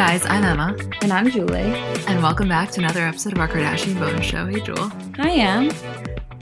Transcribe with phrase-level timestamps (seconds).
[0.00, 0.74] Guys, I'm Emma.
[1.02, 1.74] And I'm Julie.
[2.08, 4.46] And welcome back to another episode of our Kardashian bonus show.
[4.46, 4.90] Hey, Jewel.
[5.16, 5.70] Hi, Em.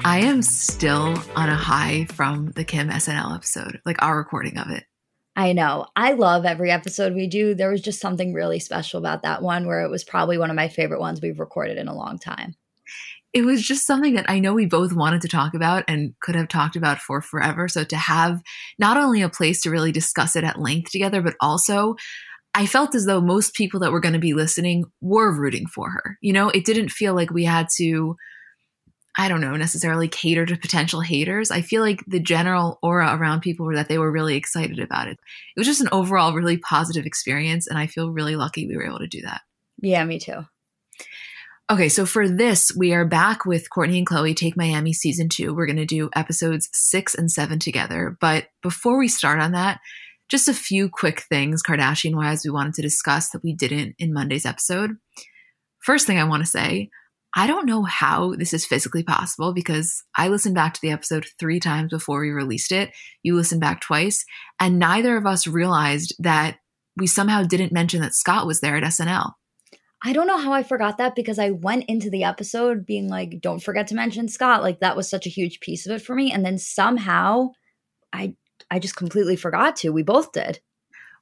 [0.05, 4.71] I am still on a high from the Kim SNL episode, like our recording of
[4.71, 4.85] it.
[5.35, 5.89] I know.
[5.97, 7.53] I love every episode we do.
[7.53, 10.57] There was just something really special about that one where it was probably one of
[10.57, 12.55] my favorite ones we've recorded in a long time.
[13.33, 16.37] It was just something that I know we both wanted to talk about and could
[16.37, 17.67] have talked about for forever.
[17.67, 18.41] So to have
[18.79, 21.97] not only a place to really discuss it at length together, but also
[22.59, 25.91] I felt as though most people that were going to be listening were rooting for
[25.91, 26.19] her.
[26.21, 28.17] You know, it didn't feel like we had to
[29.21, 31.51] I don't know, necessarily cater to potential haters.
[31.51, 35.09] I feel like the general aura around people were that they were really excited about
[35.09, 35.19] it.
[35.57, 38.87] It was just an overall really positive experience, and I feel really lucky we were
[38.87, 39.41] able to do that.
[39.81, 40.45] Yeah, me too.
[41.71, 45.53] Okay, so for this, we are back with Kourtney and Khloé Take Miami season two.
[45.55, 48.17] We're going to do episodes six and seven together.
[48.21, 49.81] But before we start on that,
[50.29, 54.13] just a few quick things Kardashian wise we wanted to discuss that we didn't in
[54.13, 54.93] Monday's episode.
[55.81, 56.91] First thing I want to say,
[57.35, 61.27] I don't know how this is physically possible because I listened back to the episode
[61.39, 62.91] three times before we released it.
[63.23, 64.25] You listened back twice,
[64.59, 66.57] and neither of us realized that
[66.97, 69.33] we somehow didn't mention that Scott was there at SNL.
[70.05, 73.41] I don't know how I forgot that because I went into the episode being like,
[73.41, 74.63] don't forget to mention Scott.
[74.63, 76.33] Like that was such a huge piece of it for me.
[76.33, 77.49] And then somehow
[78.13, 78.37] I
[78.71, 79.91] I just completely forgot to.
[79.91, 80.61] We both did.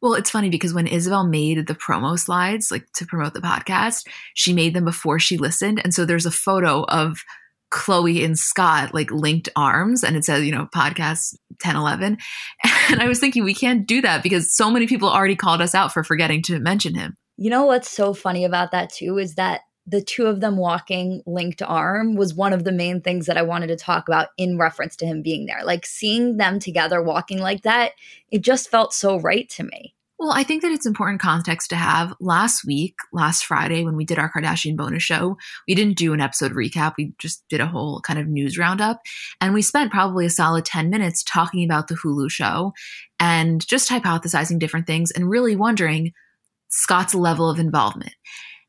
[0.03, 4.07] Well, it's funny because when Isabel made the promo slides, like to promote the podcast,
[4.35, 5.81] she made them before she listened.
[5.83, 7.19] And so there's a photo of
[7.73, 12.19] Khloé and Scott like linked arms and it says, you know, podcast 1011.
[12.89, 15.75] And I was thinking we can't do that because so many people already called us
[15.75, 17.17] out for forgetting to mention him.
[17.37, 21.23] You know what's so funny about that too is that the two of them walking
[21.27, 24.59] linked arm was one of the main things that I wanted to talk about in
[24.59, 25.65] reference to him being there.
[25.65, 27.93] Like seeing them together walking like that,
[28.31, 29.95] it just felt so right to me.
[30.19, 32.15] Well, I think that it's important context to have.
[32.21, 35.37] Last week, last Friday, when we did our Kardashian bonus show,
[35.69, 36.95] we didn't do an episode recap.
[36.97, 39.03] We just did a whole kind of news roundup.
[39.43, 42.73] And we spent probably a solid 10 minutes talking about the Hulu show
[43.21, 46.15] and just hypothesizing different things and really wondering
[46.69, 48.15] Scott's level of involvement.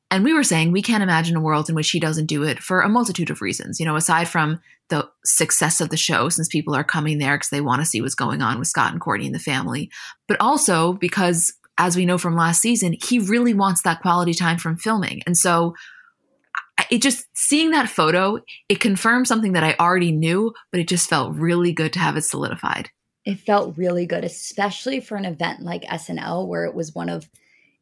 [0.09, 2.59] And we were saying we can't imagine a world in which he doesn't do it
[2.59, 3.79] for a multitude of reasons.
[3.79, 4.59] You know, aside from
[4.89, 8.01] the success of the show, since people are coming there because they want to see
[8.01, 9.91] what's going on with Scott and Kourtney and the family,
[10.27, 14.57] but also because, as we know from last season, he really wants that quality time
[14.57, 15.21] from filming.
[15.25, 15.75] And so
[16.89, 21.09] it just seeing that photo, it confirmed something that I already knew, but it just
[21.09, 22.89] felt really good to have it solidified.
[23.25, 27.29] It felt really good, especially for an event like SNL, where it was one of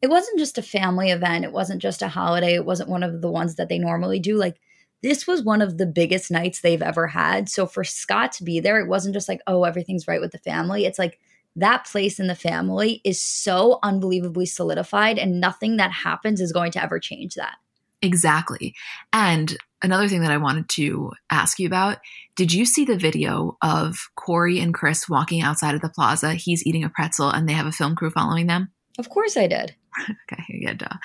[0.06, 1.46] it wasn't just a family event.
[1.46, 2.54] It wasn't just a holiday.
[2.54, 4.38] It wasn't one of the ones that they normally do.
[4.38, 4.60] Like
[5.02, 7.50] this was one of the biggest nights they've ever had.
[7.50, 10.38] So for Scott to be there, it wasn't just like, oh, everything's right with the
[10.38, 10.86] family.
[10.86, 11.20] It's like
[11.56, 16.72] that place in the family is so unbelievably solidified, and nothing that happens is going
[16.74, 17.56] to ever change that.
[18.04, 18.76] Exactly.
[19.12, 21.98] And another thing that I wanted to ask you about
[22.36, 26.34] did you see the video of Corey and Kris walking outside of the plaza?
[26.34, 28.70] He's eating a pretzel and they have a film crew following them.
[28.98, 29.76] Of course I did.
[30.32, 30.98] okay, yeah, duh.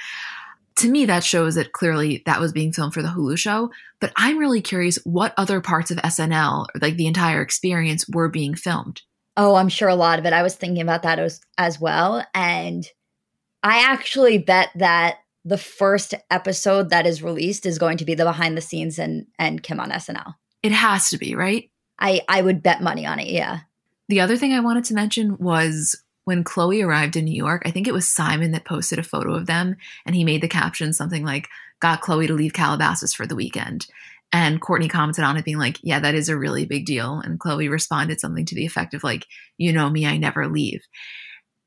[0.76, 3.70] To me, that shows that clearly that was being filmed for the Hulu show.
[4.00, 8.54] But I'm really curious what other parts of SNL, like the entire experience, were being
[8.54, 9.02] filmed.
[9.36, 10.32] Oh, I'm sure a lot of it.
[10.32, 12.24] I was thinking about that as, as well.
[12.34, 12.86] And
[13.62, 18.24] I actually bet that the first episode that is released is going to be the
[18.24, 20.34] behind the scenes and and Kim on SNL.
[20.62, 21.70] It has to be, right?
[21.98, 23.60] I I would bet money on it, yeah.
[24.08, 27.70] The other thing I wanted to mention was when Khloé arrived in New York, I
[27.70, 29.76] think it was Simon that posted a photo of them
[30.06, 31.48] and he made the caption something like,
[31.80, 33.86] Got Khloé to leave Calabasas for the weekend.
[34.32, 37.20] And Kourtney commented on it, being like, Yeah, that is a really big deal.
[37.20, 39.26] And Khloé responded something to the effect of, like,
[39.56, 40.82] You know me, I never leave.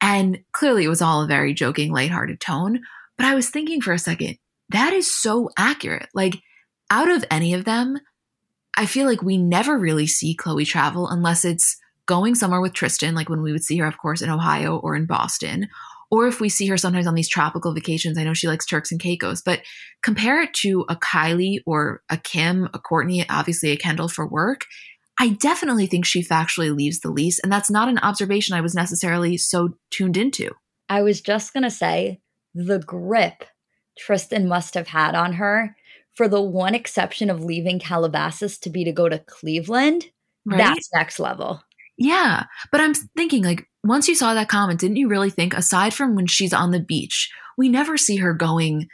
[0.01, 2.81] And clearly it was all a very joking, lighthearted tone.
[3.17, 4.37] But I was thinking for a second,
[4.69, 6.09] that is so accurate.
[6.13, 6.39] Like,
[6.91, 7.97] out of any of them,
[8.77, 13.15] I feel like we never really see Khloé travel unless it's going somewhere with Tristan,
[13.15, 15.67] like when we would see her, of course, in Ohio or in Boston,
[16.11, 18.17] or if we see her sometimes on these tropical vacations.
[18.17, 19.61] I know she likes Turks and Caicos, but
[20.03, 24.65] compare it to a Kylie or a Kim, a Kourtney, obviously a Kendall for work.
[25.19, 28.75] I definitely think she factually leaves the lease, and that's not an observation I was
[28.75, 30.51] necessarily so tuned into.
[30.89, 32.19] I was just going to say
[32.53, 33.45] the grip
[33.97, 35.75] Tristan must have had on her
[36.15, 40.05] for the one exception of leaving Calabasas to be to go to Cleveland.
[40.45, 40.57] Right?
[40.57, 41.63] That's next level.
[42.03, 42.45] Yeah.
[42.71, 46.15] But I'm thinking, like, once you saw that comment, didn't you really think, aside from
[46.15, 48.87] when she's on the beach, we never see her going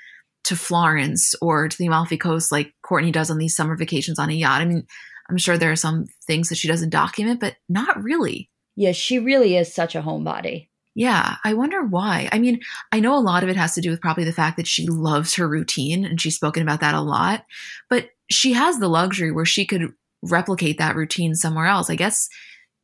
[0.44, 4.30] to Florence or to the Amalfi Coast like Kourtney does on these summer vacations on
[4.30, 4.62] a yacht?
[4.62, 4.86] I mean,
[5.30, 8.50] I'm sure there are some things that she doesn't document, but not really.
[8.76, 10.70] Yeah, she really is such a homebody.
[10.96, 12.30] Yeah, I wonder why.
[12.32, 12.60] I mean,
[12.92, 14.86] I know a lot of it has to do with probably the fact that she
[14.88, 17.46] loves her routine and she's spoken about that a lot,
[17.90, 21.90] but she has the luxury where she could replicate that routine somewhere else.
[21.90, 22.28] I guess,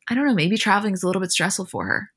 [0.09, 2.09] I don't know, maybe traveling is a little bit stressful for her.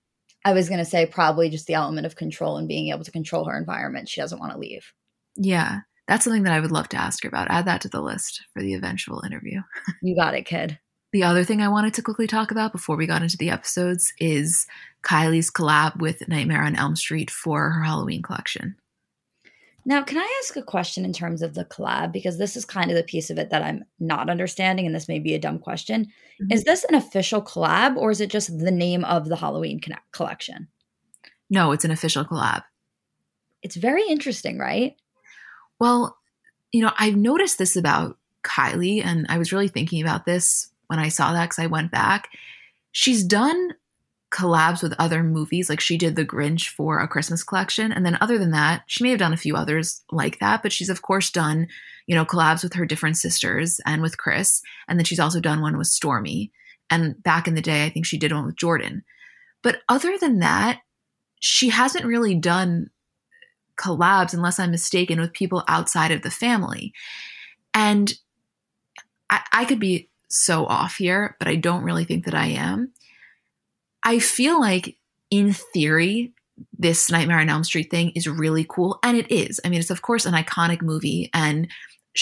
[0.44, 3.10] I was going to say probably just the element of control and being able to
[3.10, 4.08] control her environment.
[4.08, 4.92] She doesn't want to leave.
[5.36, 7.50] Yeah, that's something that I would love to ask her about.
[7.50, 9.62] Add that to the list for the eventual interview.
[10.02, 10.78] you got it, kid.
[11.12, 14.12] The other thing I wanted to quickly talk about before we got into the episodes
[14.18, 14.66] is
[15.02, 18.76] Kylie's collab with Nightmare on Elm Street for her Halloween collection.
[19.88, 22.12] Now, can I ask a question in terms of the collab?
[22.12, 25.08] Because this is kind of the piece of it that I'm not understanding, and this
[25.08, 26.04] may be a dumb question.
[26.04, 26.52] Mm-hmm.
[26.52, 29.80] Is this an official collab or is it just the name of the Halloween
[30.12, 30.68] collection?
[31.48, 32.64] No, it's an official collab.
[33.62, 34.94] It's very interesting, right?
[35.80, 36.18] Well,
[36.70, 40.98] you know, I've noticed this about Kylie, and I was really thinking about this when
[40.98, 42.28] I saw that because I went back.
[42.92, 43.70] She's done
[44.30, 47.92] collabs with other movies, like she did The Grinch for a Christmas collection.
[47.92, 50.72] And then, other than that, she may have done a few others like that, but
[50.72, 51.68] she's, of course, done,
[52.06, 54.60] you know, collabs with her different sisters and with Kris.
[54.86, 56.50] And then she's also done one with Stormi.
[56.90, 59.02] And back in the day, I think she did one with Jordyn.
[59.62, 60.80] But other than that,
[61.40, 62.90] she hasn't really done
[63.78, 66.92] collabs, unless I'm mistaken, with people outside of the family.
[67.74, 68.12] And
[69.30, 72.92] I, I could be so off here, but I don't really think that I am.
[74.04, 74.96] I feel like,
[75.30, 76.32] in theory,
[76.76, 78.98] this Nightmare on Elm Street thing is really cool.
[79.02, 79.60] And it is.
[79.64, 81.30] I mean, it's, of course, an iconic movie.
[81.34, 81.68] And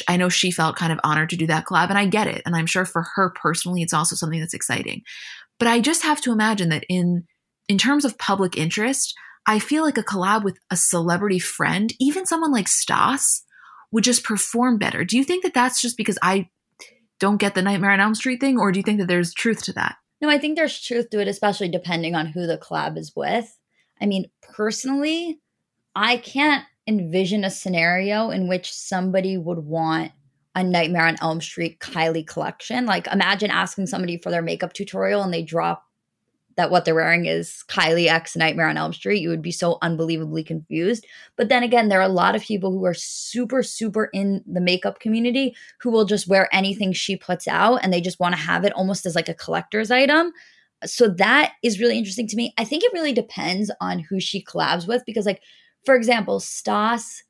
[0.09, 2.43] I know she felt kind of honored to do that collab, and I get it.
[2.45, 5.03] And I'm sure for her personally, it's also something that's exciting.
[5.59, 7.25] But I just have to imagine that in
[7.69, 9.15] in terms of public interest,
[9.47, 13.43] I feel like a collab with a celebrity friend, even someone like Stas,
[13.91, 15.05] would just perform better.
[15.05, 16.49] Do you think that that's just because I
[17.19, 19.63] don't get the Nightmare on Elm Street thing, or do you think that there's truth
[19.65, 19.97] to that?
[20.21, 23.59] No, I think there's truth to it, especially depending on who the collab is with.
[24.01, 25.41] I mean, personally,
[25.95, 30.13] I can't envision a scenario in which somebody would want
[30.55, 32.87] a Nightmare on Elm Street Kylie collection.
[32.87, 35.86] Like, imagine asking somebody for their makeup tutorial and they drop
[36.57, 39.79] that what they're wearing is Kylie X Nightmare on Elm Street, you would be so
[39.83, 41.07] unbelievably confused.
[41.37, 44.61] But then again, there are a lot of people who are super, super in the
[44.61, 48.41] makeup community who will just wear anything she puts out and they just want to
[48.41, 50.33] have it almost as like a collector's item.
[50.85, 52.55] So that is really interesting to me.
[52.59, 55.43] I think it really depends on who she collabs with because, like,
[55.85, 57.23] for example, Stas,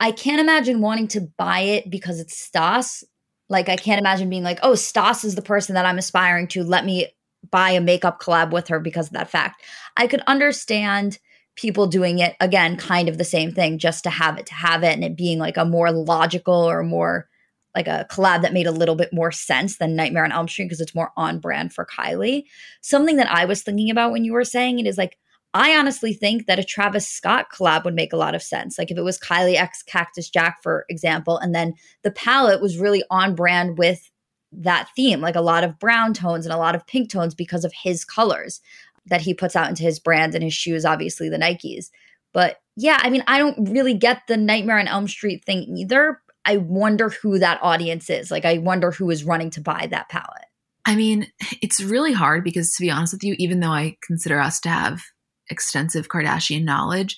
[0.00, 3.04] I can't imagine wanting to buy it because it's Stas.
[3.48, 6.64] Like, I can't imagine being like, oh, Stas is the person that I'm aspiring to.
[6.64, 7.08] Let me
[7.50, 9.62] buy a makeup collab with her because of that fact.
[9.96, 11.18] I could understand
[11.56, 14.82] people doing it again, kind of the same thing, just to have it, to have
[14.82, 17.28] it, and it being like a more logical or more
[17.74, 20.64] like a collab that made a little bit more sense than Nightmare on Elm Street
[20.64, 22.44] because it's more on brand for Kylie.
[22.80, 25.18] Something that I was thinking about when you were saying it is like,
[25.52, 28.78] I honestly think that a Travis Scott collab would make a lot of sense.
[28.78, 32.78] Like if it was Kylie X Cactus Jack, for example, and then the palette was
[32.78, 34.10] really on brand with
[34.52, 37.64] that theme, like a lot of brown tones and a lot of pink tones because
[37.64, 38.60] of his colors
[39.06, 41.90] that he puts out into his brand and his shoes, obviously the Nikes.
[42.32, 46.20] But yeah, I mean, I don't really get the Nightmare on Elm Street thing either.
[46.44, 48.30] I wonder who that audience is.
[48.30, 50.46] Like, I wonder who is running to buy that palette.
[50.84, 51.26] I mean,
[51.60, 54.68] it's really hard because to be honest with you, even though I consider us to
[54.68, 55.02] have
[55.50, 57.16] extensive Kardashian knowledge,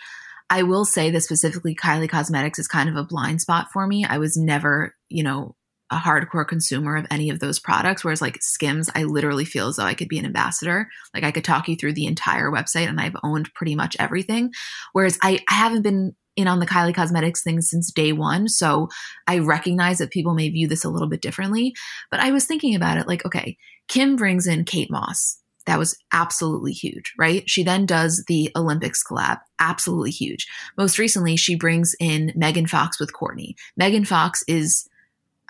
[0.51, 4.07] I will say that specifically Kylie Cosmetics is kind of a blind spot for me.
[4.07, 5.55] I was never, you know,
[5.91, 8.05] a hardcore consumer of any of those products.
[8.05, 10.89] Whereas like Skims, I literally feel as though I could be an ambassador.
[11.15, 14.53] Like I could talk you through the entire website and I've owned pretty much everything.
[14.93, 18.49] Whereas I, I haven't been in on the Kylie Cosmetics thing since day one.
[18.49, 18.89] So
[19.27, 21.75] I recognize that people may view this a little bit differently.
[22.11, 23.57] But I was thinking about it like, okay,
[23.89, 25.41] Kim brings in Kate Moss.
[25.67, 27.43] That was absolutely huge, right?
[27.51, 30.47] She then does the Olympics collab, absolutely huge.
[30.79, 33.55] Most recently, she brings in Megan Fox with Kourtney.
[33.77, 34.89] Megan Fox is,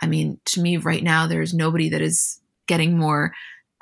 [0.01, 3.33] I mean, to me right now, there's nobody that is getting more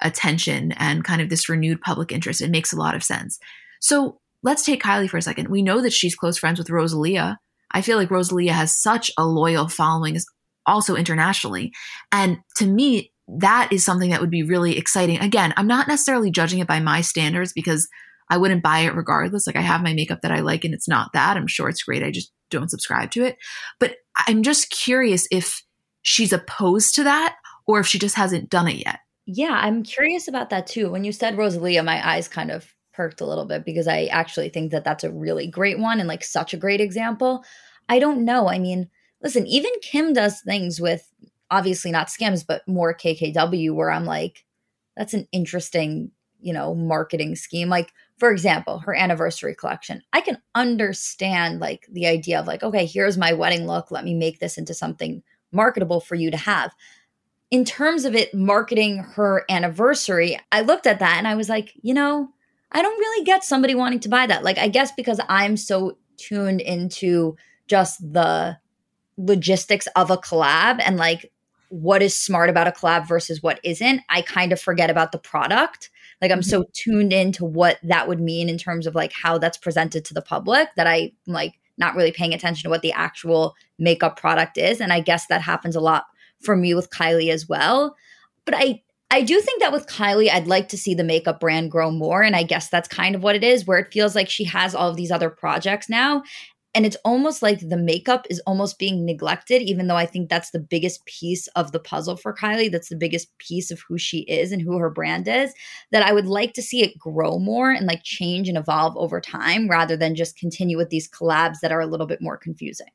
[0.03, 2.43] attention and kind of this renewed public interest.
[2.43, 3.39] It makes a lot of sense.
[3.81, 5.49] So let's take Kylie for a second.
[5.49, 7.39] We know that she's close friends with Rosalia.
[7.71, 10.19] I feel like Rosalia has such a loyal following
[10.67, 11.73] also internationally.
[12.13, 15.19] And to me, that is something that would be really exciting.
[15.19, 17.89] Again, I'm not necessarily judging it by my standards because
[18.31, 19.47] I wouldn't buy it regardless.
[19.47, 21.37] Like I have my makeup that I like and it's not that.
[21.37, 22.03] I'm sure it's great.
[22.03, 23.37] I just don't subscribe to it.
[23.81, 23.97] But
[24.27, 25.63] I'm just curious if
[26.07, 27.37] she's opposed to that
[27.67, 29.01] or if she just hasn't done it yet.
[29.27, 30.89] Yeah, I'm curious about that too.
[30.89, 34.49] When you said Rosalia, my eyes kind of perked a little bit because I actually
[34.49, 37.45] think that that's a really great one and like such a great example.
[37.89, 38.49] I don't know.
[38.49, 38.89] I mean,
[39.21, 41.13] listen, even Kim does things with
[41.51, 44.45] obviously not Skims, but more KKW where I'm like,
[44.97, 47.69] that's an interesting, you know, marketing scheme.
[47.69, 50.03] Like, for example, her anniversary collection.
[50.13, 53.91] I can understand like the idea of like, okay, here's my wedding look.
[53.91, 56.75] Let me make this into something marketable for you to have.
[57.50, 61.73] In terms of it marketing her anniversary, I looked at that and I was like,
[61.83, 62.29] you know,
[62.73, 64.43] I don't really get somebody wanting to buy that.
[64.43, 67.37] Like, I guess because I'm so tuned into
[67.69, 68.59] just the
[69.17, 71.33] logistics of a collab and like
[71.69, 75.19] what is smart about a collab versus what isn't, I kind of forget about the
[75.19, 75.91] product.
[76.23, 76.71] Like I'm so mm-hmm.
[76.73, 80.23] tuned into what that would mean in terms of like how that's presented to the
[80.23, 84.80] public that I like not really paying attention to what the actual makeup product is.
[84.80, 86.04] And I guess that happens a lot
[86.42, 87.97] for me with Kylie as well.
[88.45, 91.71] But I I do think that with Kylie, I'd like to see the makeup brand
[91.71, 92.23] grow more.
[92.23, 94.75] And I guess that's kind of what it is, where it feels like she has
[94.75, 96.23] all of these other projects now.
[96.76, 100.50] And it's almost like the makeup is almost being neglected, even though I think that's
[100.50, 102.71] the biggest piece of the puzzle for Kylie.
[102.71, 105.54] That's the biggest piece of who she is and who her brand is.
[105.90, 109.23] That I would like to see it grow more and like change and evolve over
[109.23, 112.90] time rather than just continue with these collabs that are a little bit more confusing.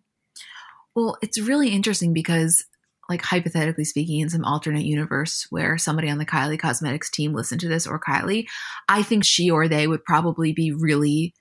[0.94, 2.64] Well, it's really interesting because
[3.10, 7.62] like hypothetically speaking, in some alternate universe where somebody on the Kylie Cosmetics team listened
[7.62, 8.46] to this or Kylie,
[8.88, 11.34] I think she or they would probably be really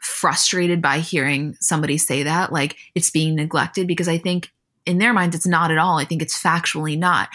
[0.00, 4.50] frustrated by hearing somebody say that, like it's being neglected, because I think
[4.86, 5.98] in their minds it's not at all.
[5.98, 7.28] I think it's factually not.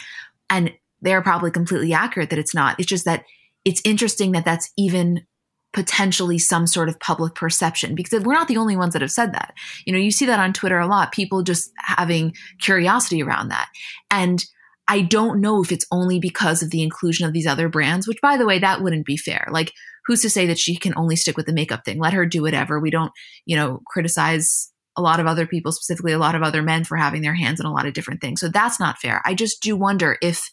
[0.50, 2.80] And they're probably completely accurate that it's not.
[2.80, 3.26] It's just that
[3.66, 5.26] it's interesting that that's even
[5.74, 9.34] potentially some sort of public perception because we're not the only ones that have said
[9.34, 9.54] that.
[9.86, 13.70] You know, you see that on Twitter a lot, people just having curiosity around that.
[14.12, 14.46] And
[14.88, 18.22] I don't know if it's only because of the inclusion of these other brands, which
[18.22, 19.48] by the way, that wouldn't be fair.
[19.50, 19.72] Like
[20.06, 22.00] who's to say that she can only stick with the makeup thing?
[22.00, 22.80] Let her do whatever.
[22.80, 23.12] We don't,
[23.46, 26.98] you know, criticize a lot of other people, specifically a lot of other men for
[26.98, 28.40] having their hands in a lot of different things.
[28.40, 29.22] So that's not fair.
[29.26, 30.50] I just do wonder if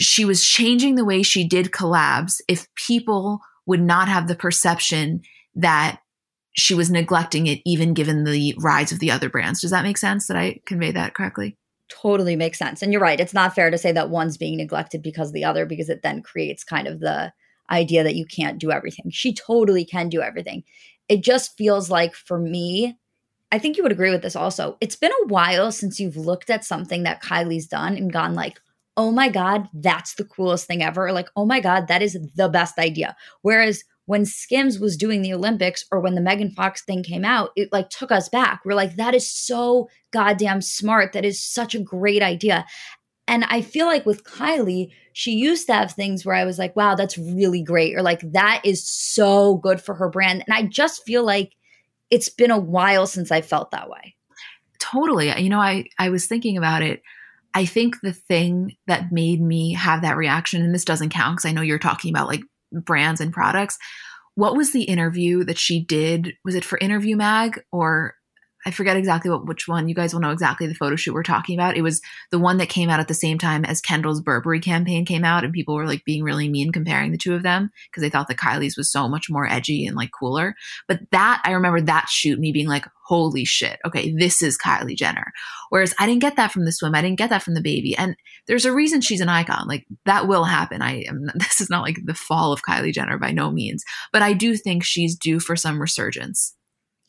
[0.00, 5.22] she was changing the way she did collabs, if people would not have the perception
[5.54, 6.00] that
[6.56, 9.60] she was neglecting it, even given the rise of the other brands.
[9.60, 10.26] Does that make sense?
[10.26, 11.56] Did I convey that correctly?
[11.90, 12.82] Totally makes sense.
[12.82, 13.20] And you're right.
[13.20, 16.22] It's not fair to say that one's being neglected because the other, because it then
[16.22, 17.32] creates kind of the
[17.70, 19.10] idea that you can't do everything.
[19.10, 20.64] She totally can do everything.
[21.08, 22.96] It just feels like for me,
[23.52, 24.76] I think you would agree with this also.
[24.82, 28.60] It's been a while since you've looked at something that Kylie's done and gone like,
[28.96, 32.18] "Oh my god, that's the coolest thing ever." Or like, "Oh my god, that is
[32.36, 36.84] the best idea." Whereas when Skims was doing the Olympics or when the Megan Fox
[36.84, 38.60] thing came out, it like took us back.
[38.64, 41.12] We're like, that is so goddamn smart.
[41.12, 42.66] That is such a great idea.
[43.26, 46.76] And I feel like with Kylie, she used to have things where I was like,
[46.76, 47.96] wow, that's really great.
[47.96, 50.44] Or like, that is so good for her brand.
[50.46, 51.52] And I just feel like
[52.10, 54.14] it's been a while since I felt that way.
[54.78, 55.32] Totally.
[55.40, 57.00] You know, I, I was thinking about it.
[57.54, 61.48] I think the thing that made me have that reaction, and this doesn't count because
[61.48, 62.42] I know you're talking about like
[62.80, 63.78] brands and products.
[64.34, 66.34] What was the interview that she did?
[66.44, 68.14] Was it for Interview Mag or
[68.66, 69.88] I forget exactly what which one.
[69.88, 71.76] You guys will know exactly the photo shoot we're talking about.
[71.76, 75.04] It was the one that came out at the same time as Kendall's Burberry campaign
[75.04, 78.00] came out, and people were like being really mean comparing the two of them because
[78.00, 80.54] they thought that Kylie's was so much more edgy and like cooler.
[80.88, 84.96] But that I remember that shoot me being like, holy shit, okay, this is Kylie
[84.96, 85.32] Jenner.
[85.68, 87.94] Whereas I didn't get that from the swim, I didn't get that from the baby,
[87.96, 88.16] and
[88.46, 89.68] there's a reason she's an icon.
[89.68, 90.82] Like that will happen.
[90.82, 91.30] I am.
[91.44, 94.56] This is not like the fall of Kylie Jenner by no means, but I do
[94.56, 96.54] think she's due for some resurgence.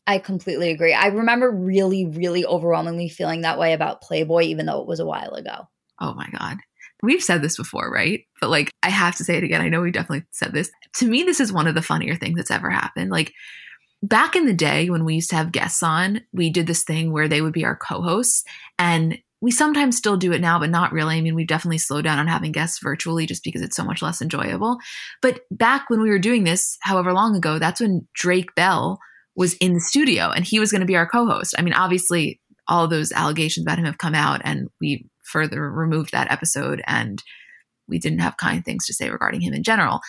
[0.07, 0.93] I completely agree.
[0.93, 5.05] I remember really, really overwhelmingly feeling that way about Playboy, even though it was a
[5.05, 5.67] while ago.
[5.99, 6.57] Oh my God.
[7.01, 8.21] We've said this before, right?
[8.39, 9.61] But like, I have to say it again.
[9.61, 10.69] I know we definitely said this.
[10.97, 13.11] To me, this is one of the funnier things that's ever happened.
[13.11, 13.33] Like,
[14.03, 17.11] back in the day when we used to have guests on, we did this thing
[17.11, 18.43] where they would be our co hosts
[18.77, 21.17] and we sometimes still do it now, but not really.
[21.17, 24.01] I mean, we've definitely slowed down on having guests virtually just because it's so much
[24.01, 24.77] less enjoyable.
[25.21, 28.99] But back when we were doing this, however long ago, that's when Drake Bell
[29.35, 31.55] was in the studio and he was going to be our co host.
[31.57, 36.11] I mean, obviously, all those allegations about him have come out and we further removed
[36.11, 37.21] that episode and
[37.87, 40.01] we didn't have kind things to say regarding him in general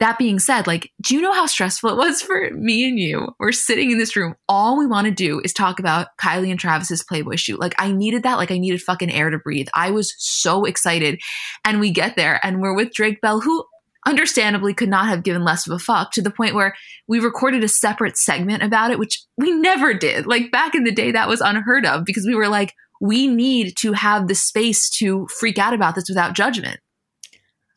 [0.00, 3.28] that being said, like, do you know how stressful it was for me and you?
[3.38, 4.34] We're sitting in this room.
[4.48, 7.60] All we want to do is talk about Kylie and Travis's Playboy shoot.
[7.60, 8.38] Like, I needed that.
[8.38, 9.68] Like, I needed fucking air to breathe.
[9.74, 11.20] I was so excited.
[11.66, 13.62] And we get there and we're with Drake Bell, who
[14.06, 16.74] understandably could not have given less of a fuck to the point where
[17.06, 20.26] we recorded a separate segment about it, which we never did.
[20.26, 23.76] Like, back in the day, that was unheard of because we were like, we need
[23.78, 26.80] to have the space to freak out about this without judgment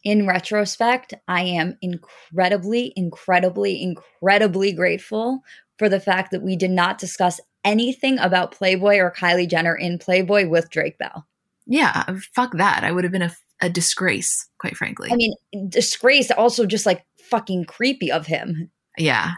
[0.03, 5.41] in retrospect, I am incredibly, incredibly, incredibly grateful
[5.79, 9.97] for the fact that we did not discuss anything about Playboy or Kylie Jenner in
[9.97, 11.25] Playboy with Drake Bell.
[11.65, 12.03] Yeah,
[12.35, 12.83] fuck that.
[12.83, 15.09] I would have been a, a disgrace, quite frankly.
[15.11, 15.33] I mean,
[15.69, 18.69] disgrace, also just like fucking creepy of him.
[18.97, 19.33] Yeah.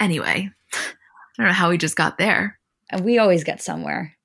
[0.00, 0.78] Anyway, I
[1.36, 2.58] don't know how we just got there.
[2.90, 4.16] And we always get somewhere.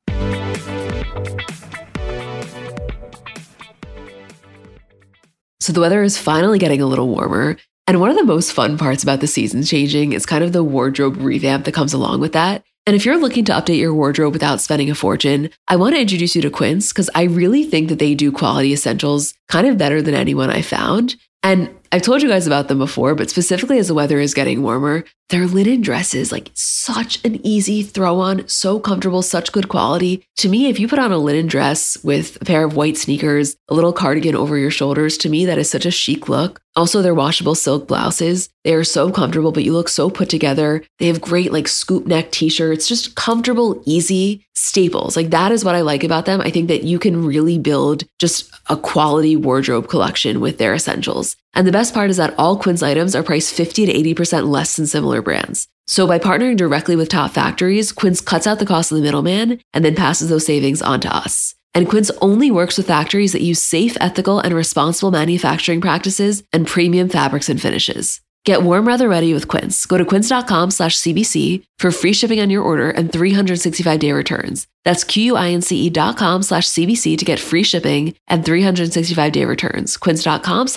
[5.60, 7.58] So the weather is finally getting a little warmer.
[7.88, 10.64] And one of the most fun parts about the seasons changing is kind of the
[10.64, 12.64] wardrobe revamp that comes along with that.
[12.88, 16.02] And if you're looking to update your wardrobe without spending a fortune, I want to
[16.02, 19.78] introduce you to Quince because I really think that they do quality essentials kind of
[19.78, 21.16] better than anyone I found.
[21.44, 24.62] And I've told you guys about them before, but specifically as the weather is getting
[24.62, 30.24] warmer, their linen dresses, like such an easy throw on, so comfortable, such good quality.
[30.38, 33.56] To me, if you put on a linen dress with a pair of white sneakers,
[33.70, 36.61] a little cardigan over your shoulders, to me, that is such a chic look.
[36.76, 40.84] Also, their washable silk blouses, they are so comfortable, but you look so put together.
[41.00, 45.18] They have great like scoop neck t shirts, just comfortable, easy staples.
[45.18, 46.40] Like that is what I like about them.
[46.40, 51.36] I think that you can really build just a quality wardrobe collection with their essentials.
[51.54, 54.78] And the best part is that all Quince items are priced 50 to 80% less
[54.78, 55.68] than similar brands.
[55.88, 59.60] So by partnering directly with top factories, Quince cuts out the cost of the middleman
[59.74, 61.56] and then passes those savings on to us.
[61.74, 66.66] And Quince only works with factories that use safe, ethical, and responsible manufacturing practices and
[66.66, 68.22] premium fabrics and finishes.
[68.44, 69.86] Get warm weather ready with Quince.
[69.86, 74.66] Go to quince.com slash CBC for free shipping on your order and 365 day returns.
[74.84, 79.96] That's Q-U-I-N-C-E dot com slash CBC to get free shipping and 365 day returns.
[79.96, 80.68] Quince.com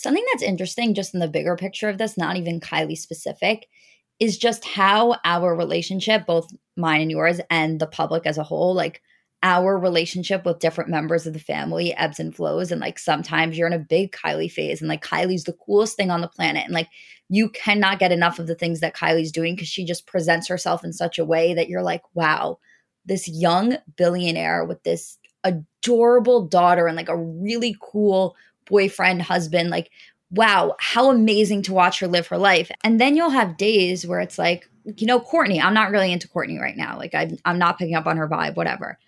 [0.00, 3.66] Something that's interesting just in the bigger picture of this, not even Kylie specific,
[4.20, 8.74] is just how our relationship, both mine and yours and the public as a whole,
[8.74, 9.02] like–
[9.42, 12.72] our relationship with different members of the family ebbs and flows.
[12.72, 16.10] And like sometimes you're in a big Kylie phase, and like Kylie's the coolest thing
[16.10, 16.64] on the planet.
[16.64, 16.88] And like
[17.28, 20.82] you cannot get enough of the things that Kylie's doing because she just presents herself
[20.82, 22.58] in such a way that you're like, wow,
[23.04, 28.34] this young billionaire with this adorable daughter and like a really cool
[28.68, 29.90] boyfriend, husband, like,
[30.30, 32.70] wow, how amazing to watch her live her life.
[32.84, 36.28] And then you'll have days where it's like, you know, Kourtney, I'm not really into
[36.28, 36.96] Kourtney right now.
[36.98, 38.98] Like, I'm, I'm not picking up on her vibe, whatever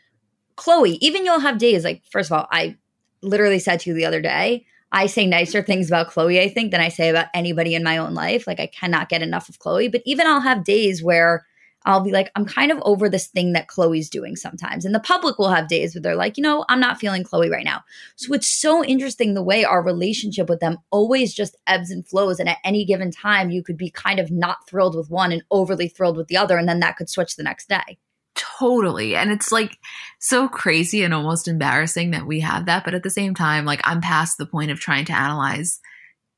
[0.60, 2.76] Khloé, even you'll have days like, first of all, I
[3.22, 6.70] literally said to you the other day, I say nicer things about Khloé, I think,
[6.70, 8.46] than I say about anybody in my own life.
[8.46, 9.90] Like, I cannot get enough of Khloé.
[9.90, 11.46] But even I'll have days where
[11.86, 14.84] I'll be like, I'm kind of over this thing that Khloé's doing sometimes.
[14.84, 17.50] And the public will have days where they're like, you know, I'm not feeling Khloé
[17.50, 17.82] right now.
[18.16, 22.38] So it's so interesting the way our relationship with them always just ebbs and flows.
[22.38, 25.42] And at any given time, you could be kind of not thrilled with one and
[25.50, 26.58] overly thrilled with the other.
[26.58, 27.98] And then that could switch the next day.
[28.34, 29.16] Totally.
[29.16, 29.78] And it's like
[30.18, 32.84] so crazy and almost embarrassing that we have that.
[32.84, 35.80] But at the same time, like I'm past the point of trying to analyze,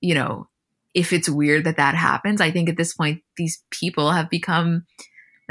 [0.00, 0.48] you know,
[0.94, 2.40] if it's weird that that happens.
[2.40, 4.84] I think at this point, these people have become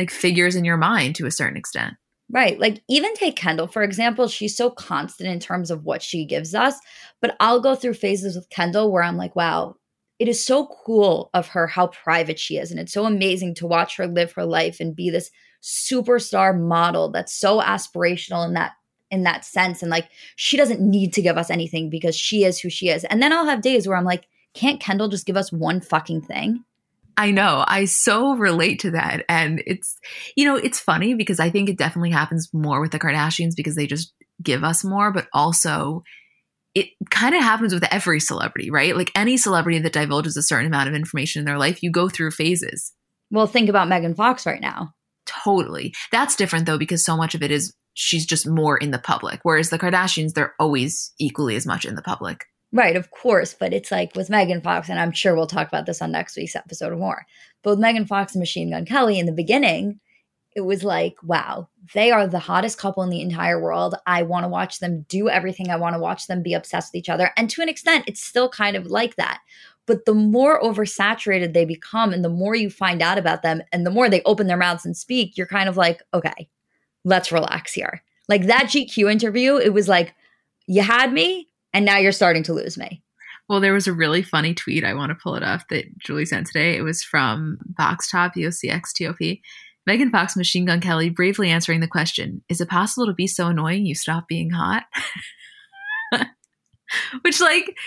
[0.02, 1.96] like figures in your mind to a certain extent.
[2.30, 2.60] Right.
[2.60, 6.56] Like even take Kendall, for example, she's so constant in terms of what she gives
[6.56, 6.76] us.
[7.22, 9.76] But I'll go through phases with Kendall where I'm like, wow,
[10.18, 12.72] it is so cool of her how private she is.
[12.72, 15.30] And it's so amazing to watch her live her life and be this
[15.62, 18.72] superstar model that's so aspirational in that
[19.12, 22.60] in that sense and like she doesn't need to give us anything because she is
[22.60, 25.38] who she is and then i'll have days where i'm like can't kendall just give
[25.38, 26.64] us one fucking thing
[27.18, 27.64] I know.
[27.68, 29.26] I so relate to that.
[29.28, 29.98] And it's,
[30.36, 33.76] you know, it's funny because I think it definitely happens more with the Kardashians because
[33.76, 36.04] they just give us more, but also
[36.74, 38.96] it kind of happens with every celebrity, right?
[38.96, 42.08] Like any celebrity that divulges a certain amount of information in their life, you go
[42.08, 42.94] through phases.
[43.30, 44.94] Well, think about Megan Fox right now.
[45.26, 45.94] Totally.
[46.12, 49.42] That's different though, because so much of it is she's just more in the public.
[49.44, 52.46] Whereas the Kardashians, they're always equally as much in the public.
[52.74, 53.54] Right, of course.
[53.54, 56.38] But it's like with Megan Fox, and I'm sure we'll talk about this on next
[56.38, 57.26] week's episode or more.
[57.64, 60.00] But with Megan Fox and Machine Gun Kelly in the beginning,
[60.56, 63.96] it was like, wow, they are the hottest couple in the entire world.
[64.06, 65.70] I want to watch them do everything.
[65.70, 67.32] I want to watch them be obsessed with each other.
[67.38, 69.40] And to an extent, it's still kind of like that.
[69.86, 73.86] But the more oversaturated they become and the more you find out about them and
[73.86, 76.50] the more they open their mouths and speak, you're kind of like, okay,
[77.04, 78.04] let's relax here.
[78.28, 80.14] Like that GQ interview, it was like,
[80.68, 83.02] you had me and now you're starting to lose me.
[83.50, 84.86] Well, there was a really funny tweet.
[84.86, 86.78] I want to pull it up that Julie sent today.
[86.78, 88.34] It was from Box Top.
[89.88, 93.48] Megan Fox, Machine Gun Kelly, bravely answering the question Is it possible to be so
[93.48, 94.84] annoying you stop being hot?
[97.22, 97.78] Which, like,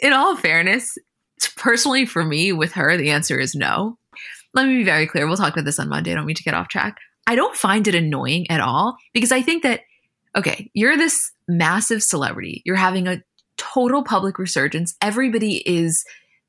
[0.00, 0.98] in all fairness,
[1.56, 3.98] personally for me, with her, the answer is no.
[4.52, 5.26] Let me be very clear.
[5.26, 6.12] We'll talk about this on Monday.
[6.12, 6.98] I don't mean to get off track.
[7.26, 9.80] I don't find it annoying at all because I think that,
[10.36, 12.62] okay, you're this massive celebrity.
[12.64, 13.22] You're having a
[13.56, 14.94] total public resurgence.
[15.00, 16.04] Everybody is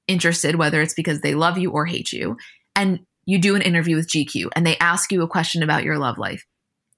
[0.08, 2.38] interested, whether it's because they love you or hate you.
[2.76, 5.98] And you do an interview with GQ and they ask you a question about your
[5.98, 6.46] love life.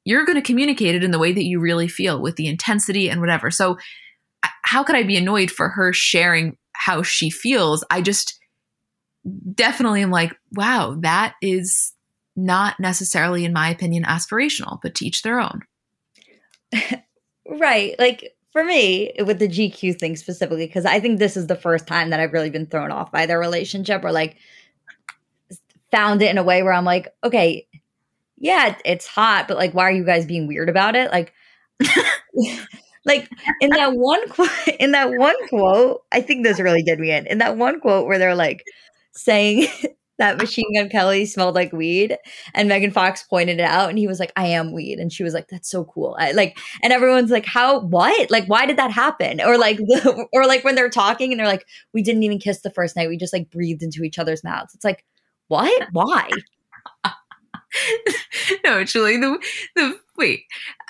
[0.03, 3.09] You're going to communicate it in the way that you really feel with the intensity
[3.09, 3.51] and whatever.
[3.51, 3.77] So,
[4.63, 7.83] how could I be annoyed for her sharing how she feels?
[7.89, 8.37] I just
[9.53, 11.93] definitely am like, wow, that is
[12.35, 15.61] not necessarily, in my opinion, aspirational, but teach their own.
[17.49, 17.95] right.
[17.97, 21.85] Like, for me, with the GQ thing specifically, because I think this is the first
[21.85, 24.37] time that I've really been thrown off by their relationship or like
[25.91, 27.67] found it in a way where I'm like, okay,
[28.35, 31.11] yeah, it's hot, but like, why are you guys being weird about it?
[31.11, 31.33] Like,
[33.05, 33.29] like
[33.61, 37.27] in that one quote, in that one quote, I think this really did me in.
[37.27, 38.63] In that one quote where they're like
[39.11, 39.67] saying
[40.17, 42.17] that Machine Gun Kelly smelled like weed,
[42.53, 45.23] and Megan Fox pointed it out, and he was like, "I am weed," and she
[45.23, 47.79] was like, "That's so cool." I, like, and everyone's like, "How?
[47.81, 48.29] What?
[48.31, 49.79] Like, why did that happen?" Or like,
[50.33, 53.09] or like when they're talking and they're like, "We didn't even kiss the first night;
[53.09, 55.05] we just like breathed into each other's mouths." It's like
[55.47, 55.87] what?
[55.91, 56.29] Why?
[58.63, 59.39] no, actually, the
[59.75, 60.43] the wait,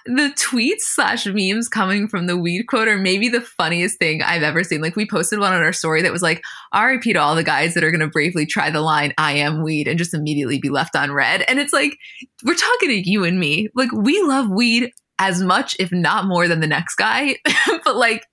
[0.07, 4.43] the tweets slash memes coming from the weed quote are maybe the funniest thing I've
[4.43, 4.81] ever seen.
[4.81, 6.41] Like we posted one on our story that was like,
[6.73, 9.87] RIP to all the guys that are gonna bravely try the line, I am weed,
[9.87, 11.43] and just immediately be left on red.
[11.47, 11.97] And it's like,
[12.43, 13.69] we're talking to you and me.
[13.75, 17.37] Like we love weed as much, if not more, than the next guy.
[17.83, 18.25] but like,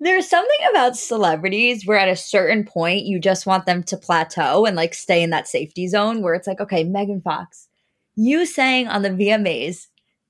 [0.00, 4.64] there's something about celebrities where at a certain point you just want them to plateau
[4.64, 7.68] and like stay in that safety zone where it's like, okay, Megan Fox,
[8.16, 9.86] you saying on the VMAs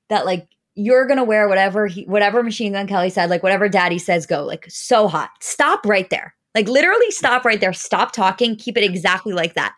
[0.08, 3.98] that like you're gonna wear whatever he, whatever Machine Gun Kelly said, like whatever Daddy
[3.98, 5.30] says, go like so hot.
[5.40, 6.34] Stop right there.
[6.54, 7.72] Like literally stop right there.
[7.72, 8.56] Stop talking.
[8.56, 9.74] Keep it exactly like that.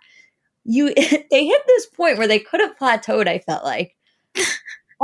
[0.65, 3.29] You they hit this point where they could have plateaued.
[3.29, 3.95] I felt like.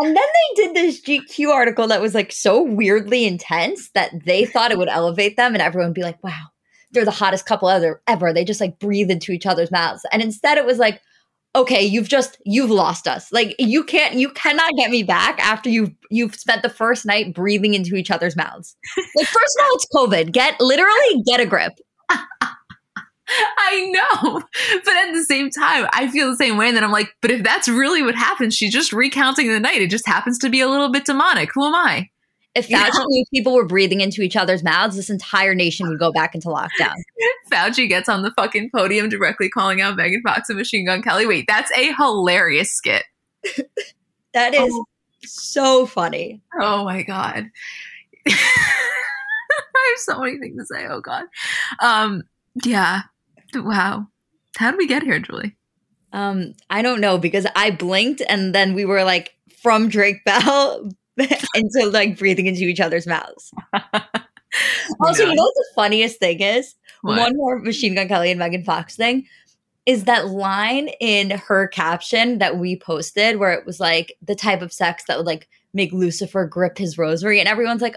[0.00, 0.24] And then
[0.54, 4.78] they did this GQ article that was like so weirdly intense that they thought it
[4.78, 6.50] would elevate them and everyone would be like, wow,
[6.92, 8.32] they're the hottest couple ever, ever.
[8.32, 10.06] They just like breathe into each other's mouths.
[10.12, 11.00] And instead it was like,
[11.54, 13.32] okay, you've just you've lost us.
[13.32, 17.34] Like you can't you cannot get me back after you've you've spent the first night
[17.34, 18.76] breathing into each other's mouths.
[19.16, 20.32] Like first of all, it's COVID.
[20.32, 21.72] Get literally get a grip.
[23.30, 24.42] I know.
[24.84, 26.68] But at the same time, I feel the same way.
[26.68, 29.82] And then I'm like, but if that's really what happens, she's just recounting the night.
[29.82, 31.50] It just happens to be a little bit demonic.
[31.54, 32.08] Who am I?
[32.58, 36.12] If Fauci knew people were breathing into each other's mouths, this entire nation would go
[36.12, 36.94] back into lockdown.
[37.52, 41.26] Fauci gets on the fucking podium directly calling out Megan Fox and Machine Gun Kelly.
[41.26, 43.04] Wait, that's a hilarious skit.
[44.34, 44.84] that is oh.
[45.22, 46.42] so funny.
[46.60, 47.48] Oh my God.
[48.26, 50.86] I have so many things to say.
[50.88, 51.24] Oh God.
[51.80, 52.24] Um,
[52.64, 53.02] yeah.
[53.54, 54.08] Wow.
[54.56, 55.56] How did we get here, Julie?
[56.12, 60.90] Um, I don't know because I blinked and then we were like from Drake Bell
[61.54, 63.52] into like breathing into each other's mouths.
[65.00, 66.74] also, you know what the funniest thing is?
[67.02, 67.18] What?
[67.18, 69.26] One more Machine Gun Kelly and Megan Fox thing
[69.86, 74.60] is that line in her caption that we posted where it was like the type
[74.60, 77.96] of sex that would like make Lucifer grip his rosary, and everyone's like,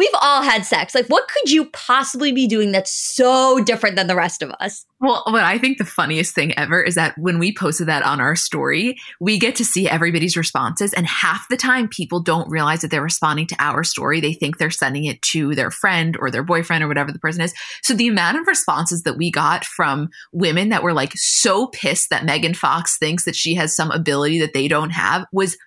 [0.00, 0.94] we've all had sex.
[0.94, 4.86] Like, what could you possibly be doing that's so different than the rest of us?
[4.98, 8.18] Well, what I think the funniest thing ever is that when we posted that on
[8.18, 10.94] our story, we get to see everybody's responses.
[10.94, 14.20] And half the time, people don't realize that they're responding to our story.
[14.20, 17.42] They think they're sending it to their friend or their boyfriend or whatever the person
[17.42, 17.52] is.
[17.82, 22.08] So the amount of responses that we got from women that were like so pissed
[22.08, 25.58] that Megan Fox thinks that she has some ability that they don't have was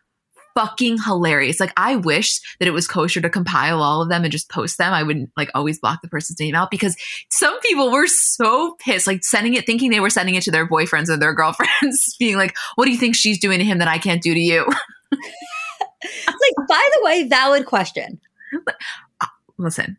[0.55, 1.59] fucking hilarious.
[1.59, 4.77] Like I wish that it was kosher to compile all of them and just post
[4.77, 4.93] them.
[4.93, 6.95] I wouldn't like always block the person's name out because
[7.29, 10.67] some people were so pissed, like sending it, thinking they were sending it to their
[10.67, 13.87] boyfriends or their girlfriends, being like, "What do you think she's doing to him that
[13.87, 14.65] I can't do to you?"
[15.11, 18.19] like, by the way, valid question.
[19.21, 19.97] Uh, listen,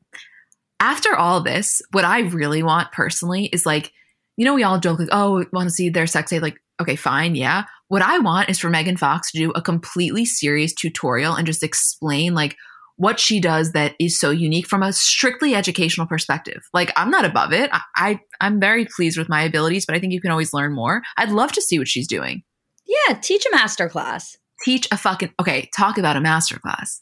[0.81, 3.93] after all this, what I really want personally is like,
[4.37, 6.43] you know, we all joke like, oh, want to see their sex tape.
[6.43, 7.65] Like, okay, fine, yeah.
[7.95, 11.63] What I want is for Megan Fox to do a completely serious tutorial and just
[11.63, 12.57] explain like
[12.97, 16.65] what she does that is so unique from a strictly educational perspective.
[16.73, 17.71] Like I'm not above it.
[17.73, 20.75] I, I am very pleased with my abilities, but I think you can always learn
[20.75, 21.03] more.
[21.17, 22.43] I'd love to see what she's doing.
[22.85, 24.39] Yeah, teach a master class.
[24.65, 27.01] Teach a fucking okay, talk about a master class.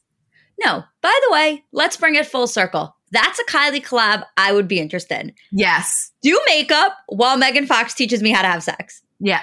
[0.63, 2.95] No, by the way, let's bring it full circle.
[3.13, 5.33] That's a Kylie collab I would be interested in.
[5.53, 6.13] Yes.
[6.23, 9.01] Do makeup while Megan Fox teaches me how to have sex.
[9.21, 9.41] Yeah.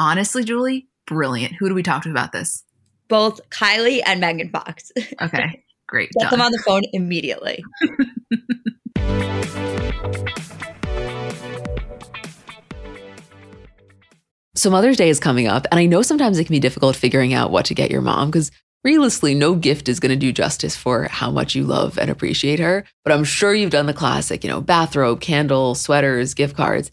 [0.00, 1.54] Honestly, Julie, brilliant.
[1.54, 2.62] Who do we talk to about this?
[3.08, 4.92] Both Kylie and Megan Fox.
[5.20, 5.64] Okay.
[5.88, 6.10] Great.
[6.20, 7.64] Get them on the phone immediately.
[14.54, 17.34] so Mother's Day is coming up, and I know sometimes it can be difficult figuring
[17.34, 18.52] out what to get your mom because
[18.84, 22.60] realistically, no gift is going to do justice for how much you love and appreciate
[22.60, 22.84] her.
[23.02, 26.92] But I'm sure you've done the classic, you know, bathrobe, candle, sweaters, gift cards.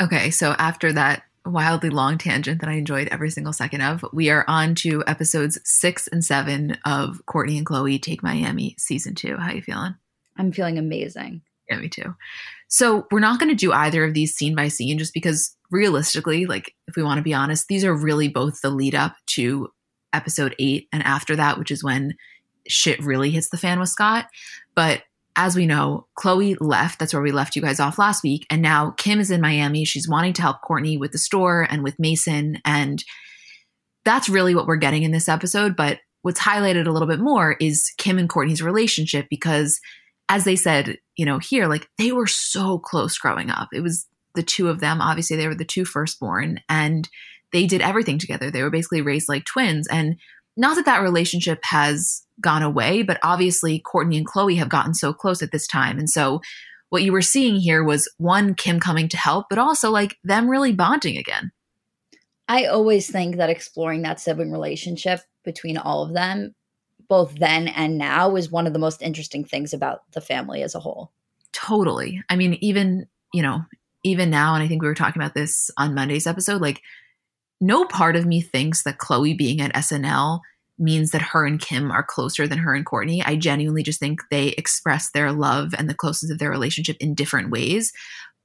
[0.00, 4.30] Okay, so after that wildly long tangent that I enjoyed every single second of, we
[4.30, 9.36] are on to episodes six and seven of Kourtney and Khloé Take Miami season two.
[9.36, 9.94] How are you feeling?
[10.38, 11.42] I'm feeling amazing.
[11.68, 12.14] Yeah, me too.
[12.68, 16.46] So we're not going to do either of these scene by scene just because realistically,
[16.46, 19.68] like if we want to be honest, these are really both the lead up to
[20.12, 22.14] episode eight and after that, which is when
[22.66, 24.26] shit really hits the fan with Scott.
[24.74, 25.02] But
[25.40, 26.98] as we know, Khloé left.
[26.98, 28.46] That's where we left you guys off last week.
[28.50, 29.86] And now Kim is in Miami.
[29.86, 32.58] She's wanting to help Kourtney with the store and with Mason.
[32.66, 33.02] And
[34.04, 35.76] that's really what we're getting in this episode.
[35.76, 39.80] But what's highlighted a little bit more is Kim and Kourtney's relationship because,
[40.28, 43.68] as they said, you know, here, like they were so close growing up.
[43.72, 45.00] It was the two of them.
[45.00, 47.08] Obviously, they were the two firstborn and
[47.50, 48.50] they did everything together.
[48.50, 49.88] They were basically raised like twins.
[49.88, 50.16] And
[50.56, 55.12] not that that relationship has gone away, but obviously Kourtney and Khloé have gotten so
[55.12, 55.98] close at this time.
[55.98, 56.40] And so
[56.88, 60.48] what you were seeing here was one, Kim coming to help, but also like them
[60.48, 61.52] really bonding again.
[62.48, 66.54] I always think that exploring that sibling relationship between all of them,
[67.08, 70.74] both then and now, is one of the most interesting things about the family as
[70.74, 71.12] a whole.
[71.52, 72.22] Totally.
[72.28, 73.64] I mean, even, you know,
[74.02, 76.82] even now, and I think we were talking about this on Monday's episode, like,
[77.60, 80.40] no part of me thinks that Khloé being at SNL
[80.78, 83.22] means that her and Kim are closer than her and Kourtney.
[83.24, 87.14] I genuinely just think they express their love and the closeness of their relationship in
[87.14, 87.92] different ways.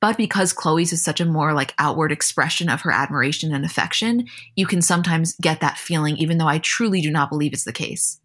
[0.02, 4.28] But because Khloé's is such a more like outward expression of her admiration and affection,
[4.56, 7.72] you can sometimes get that feeling, even though I truly do not believe it's the
[7.72, 8.20] case.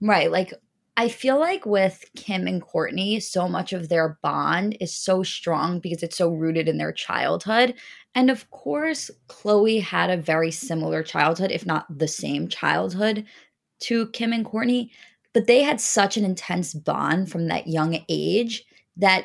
[0.00, 0.30] Right.
[0.30, 0.54] Like,
[0.96, 5.80] I feel like with Kim and Kourtney, so much of their bond is so strong
[5.80, 7.74] because it's so rooted in their childhood.
[8.14, 13.24] And of course, Khloé had a very similar childhood, if not the same childhood
[13.80, 14.90] to Kim and Kourtney,
[15.32, 18.64] but they had such an intense bond from that young age
[18.96, 19.24] that,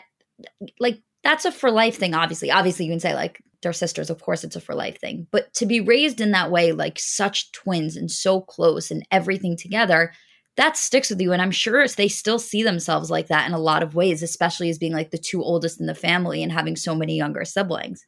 [0.79, 2.49] like, that's a for life thing, obviously.
[2.49, 4.09] Obviously, you can say, like, they're sisters.
[4.09, 5.27] Of course, it's a for life thing.
[5.31, 9.57] But to be raised in that way, like such twins and so close and everything
[9.57, 10.13] together,
[10.55, 11.33] that sticks with you.
[11.33, 14.69] And I'm sure they still see themselves like that in a lot of ways, especially
[14.69, 18.05] as being like the two oldest in the family and having so many younger siblings.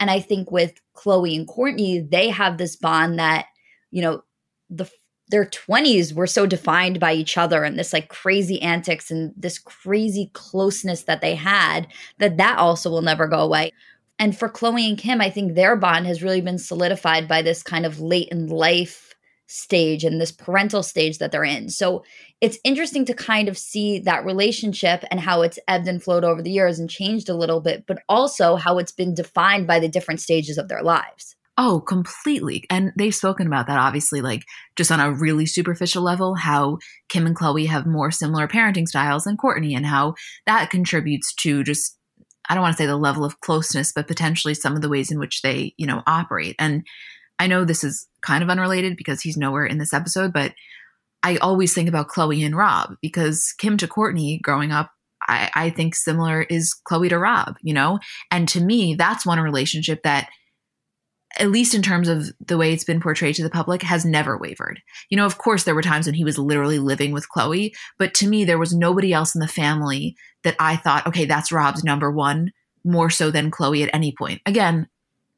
[0.00, 3.46] And I think with Khloé and Kourtney, they have this bond that,
[3.90, 4.22] you know,
[4.68, 4.90] the
[5.30, 9.58] their 20s were so defined by each other and this like crazy antics and this
[9.58, 11.86] crazy closeness that they had
[12.18, 13.70] that that also will never go away.
[14.18, 17.62] And for Khloé and Kim, I think their bond has really been solidified by this
[17.62, 19.14] kind of late in life
[19.46, 21.68] stage and this parental stage that they're in.
[21.70, 22.04] So
[22.40, 26.40] it's interesting to kind of see that relationship and how it's ebbed and flowed over
[26.42, 29.88] the years and changed a little bit, but also how it's been defined by the
[29.88, 31.36] different stages of their lives.
[31.58, 32.64] Oh, completely.
[32.70, 34.44] And they've spoken about that, obviously, like
[34.76, 36.78] just on a really superficial level, how
[37.10, 40.14] Kim and Khloe have more similar parenting styles than Kourtney, and how
[40.46, 41.98] that contributes to just,
[42.48, 45.10] I don't want to say the level of closeness, but potentially some of the ways
[45.10, 46.56] in which they, you know, operate.
[46.58, 46.86] And
[47.38, 50.52] I know this is kind of unrelated because he's nowhere in this episode, but
[51.22, 54.90] I always think about Khloé and Rob because Kim to Kourtney growing up,
[55.28, 57.98] I, I think similar is Khloé to Rob, you know?
[58.30, 60.28] And to me, that's one relationship that
[61.38, 64.36] at least in terms of the way it's been portrayed to the public, has never
[64.36, 64.80] wavered.
[65.10, 68.14] You know, of course, there were times when he was literally living with Khloé, but
[68.14, 71.84] to me, there was nobody else in the family that I thought, okay, that's Rob's
[71.84, 72.50] number one,
[72.84, 74.40] more so than Khloé at any point.
[74.44, 74.88] Again,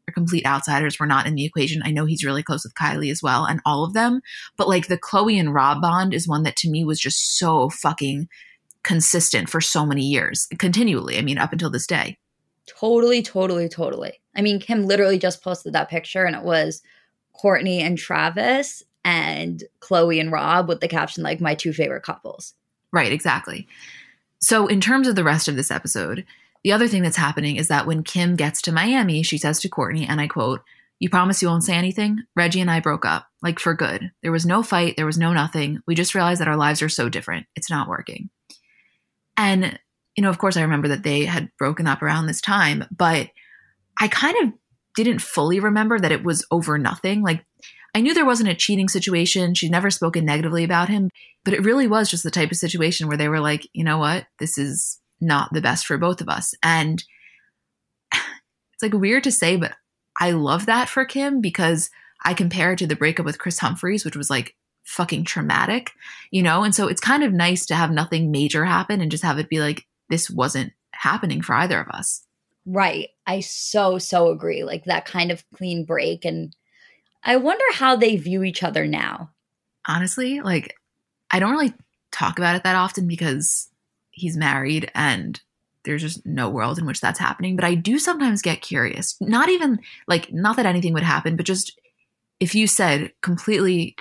[0.08, 0.98] are complete outsiders.
[0.98, 1.82] We're not in the equation.
[1.84, 4.20] I know he's really close with Kylie as well and all of them.
[4.56, 7.68] But like the Khloé and Rob bond is one that to me was just so
[7.68, 8.28] fucking
[8.82, 11.18] consistent for so many years, continually.
[11.18, 12.18] I mean, up until this day.
[12.66, 14.20] Totally, totally, totally.
[14.34, 16.82] I mean, Kim literally just posted that picture and it was
[17.40, 22.54] Kourtney and Travis and Khloé and Rob with the caption, like, my two favorite couples.
[22.92, 23.66] Right, exactly.
[24.40, 26.24] So, in terms of the rest of this episode,
[26.64, 29.68] the other thing that's happening is that when Kim gets to Miami, she says to
[29.68, 30.60] Kourtney, and I quote,
[31.00, 32.22] You promise you won't say anything?
[32.36, 34.12] Reggie and I broke up, like for good.
[34.22, 35.80] There was no fight, there was no nothing.
[35.86, 37.46] We just realized that our lives are so different.
[37.56, 38.30] It's not working.
[39.36, 39.78] And,
[40.16, 43.28] you know, of course, I remember that they had broken up around this time, but
[43.98, 44.52] I kind of
[44.94, 47.22] didn't fully remember that it was over nothing.
[47.22, 47.44] Like,
[47.94, 49.54] I knew there wasn't a cheating situation.
[49.54, 51.10] She'd never spoken negatively about him,
[51.44, 53.98] but it really was just the type of situation where they were like, you know
[53.98, 54.26] what?
[54.38, 56.54] This is not the best for both of us.
[56.62, 57.02] And
[58.12, 59.72] it's like weird to say, but
[60.20, 61.88] I love that for Kim because
[62.24, 64.54] I compare it to the breakup with Kris Humphries, which was like
[64.84, 65.92] fucking traumatic,
[66.30, 66.64] you know?
[66.64, 69.48] And so it's kind of nice to have nothing major happen and just have it
[69.48, 72.26] be like, this wasn't happening for either of us.
[72.66, 73.08] Right.
[73.26, 74.64] I so, so agree.
[74.64, 76.24] Like that kind of clean break.
[76.24, 76.54] And
[77.24, 79.30] I wonder how they view each other now.
[79.86, 80.74] Honestly, like,
[81.30, 81.72] I don't really
[82.12, 83.68] talk about it that often because
[84.22, 85.40] he's married and
[85.84, 87.56] there's just no world in which that's happening.
[87.56, 89.16] But I do sometimes get curious.
[89.20, 91.78] Not even like, not that anything would happen, but just
[92.38, 93.96] if you said completely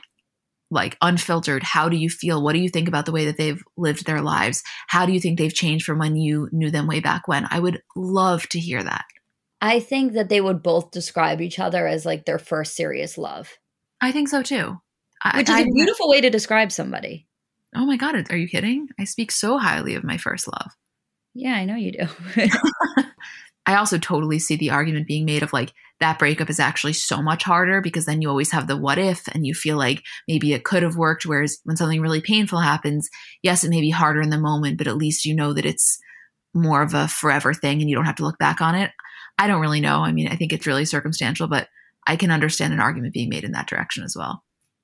[0.69, 2.43] like unfiltered, how do you feel?
[2.43, 4.63] What do you think about the way that they've lived their lives?
[4.87, 7.47] How do you think they've changed from when you knew them way back when?
[7.49, 9.05] I would love to hear that.
[9.59, 13.57] I think that they would both describe each other as like their first serious love.
[14.01, 14.77] I think so too.
[15.35, 17.27] Which I, is a beautiful way to describe somebody.
[17.75, 18.87] Oh my God, are you kidding?
[18.99, 20.71] I speak so highly of my first love.
[21.33, 22.07] Yeah, I know you do.
[23.65, 27.21] I also totally see the argument being made of like that breakup is actually so
[27.21, 30.51] much harder because then you always have the what if and you feel like maybe
[30.51, 31.25] it could have worked.
[31.25, 33.07] Whereas when something really painful happens,
[33.43, 35.99] yes, it may be harder in the moment, but at least you know that it's
[36.53, 38.91] more of a forever thing and you don't have to look back on it.
[39.37, 39.99] I don't really know.
[39.99, 41.67] I mean, I think it's really circumstantial, but
[42.07, 44.43] I can understand an argument being made in that direction as well.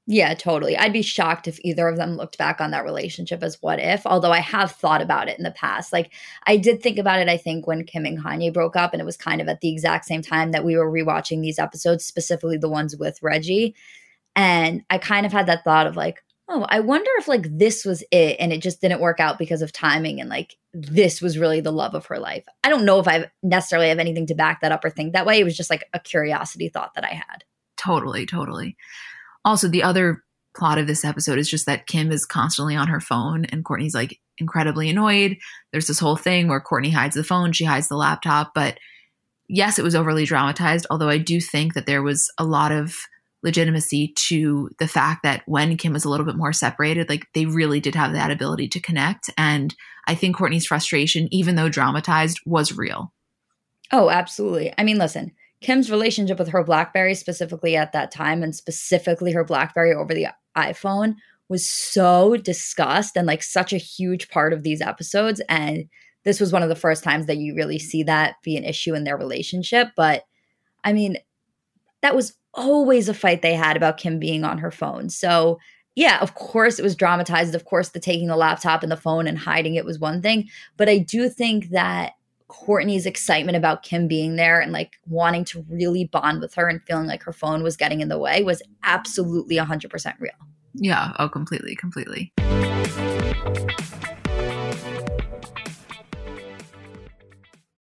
[0.09, 0.77] Yeah, totally.
[0.77, 4.05] I'd be shocked if either of them looked back on that relationship as what if,
[4.05, 5.91] although I have thought about it in the past.
[5.91, 6.13] Like,
[6.45, 9.05] I did think about it, I think, when Kim and Kanye broke up, and it
[9.05, 12.57] was kind of at the exact same time that we were rewatching these episodes, specifically
[12.57, 13.75] the ones with Reggie.
[14.33, 17.83] And I kind of had that thought of like, oh, I wonder if like this
[17.83, 21.37] was it and it just didn't work out because of timing and like this was
[21.37, 22.45] really the love of her life.
[22.63, 25.25] I don't know if I necessarily have anything to back that up or think that
[25.25, 25.39] way.
[25.39, 27.43] It was just like a curiosity thought that I had.
[27.75, 28.77] Totally, totally.
[29.45, 30.23] Also, the other
[30.55, 33.93] plot of this episode is just that Kim is constantly on her phone and Kourtney's
[33.93, 35.37] like incredibly annoyed.
[35.71, 38.51] There's this whole thing where Kourtney hides the phone, she hides the laptop.
[38.55, 38.77] But
[39.47, 42.95] yes, it was overly dramatized, although I do think that there was a lot of
[43.43, 47.45] legitimacy to the fact that when Kim was a little bit more separated, like they
[47.45, 49.29] really did have that ability to connect.
[49.37, 49.75] And
[50.07, 53.13] I think Kourtney's frustration, even though dramatized, was real.
[53.91, 54.73] Oh, absolutely.
[54.77, 59.43] I mean, listen, Kim's relationship with her Blackberry, specifically at that time, and specifically her
[59.43, 61.15] Blackberry over the iPhone,
[61.49, 65.41] was so discussed and like such a huge part of these episodes.
[65.49, 65.85] And
[66.23, 68.93] this was one of the first times that you really see that be an issue
[68.93, 69.89] in their relationship.
[69.95, 70.23] But
[70.83, 71.17] I mean,
[72.01, 75.09] that was always a fight they had about Kim being on her phone.
[75.09, 75.57] So,
[75.95, 77.55] yeah, of course it was dramatized.
[77.55, 80.49] Of course, the taking the laptop and the phone and hiding it was one thing.
[80.75, 82.13] But I do think that
[82.49, 86.81] Kourtney's excitement about Kim being there and like wanting to really bond with her and
[86.83, 90.31] feeling like her phone was getting in the way was absolutely 100% real.
[90.73, 91.11] Yeah.
[91.19, 92.31] Oh, completely, completely.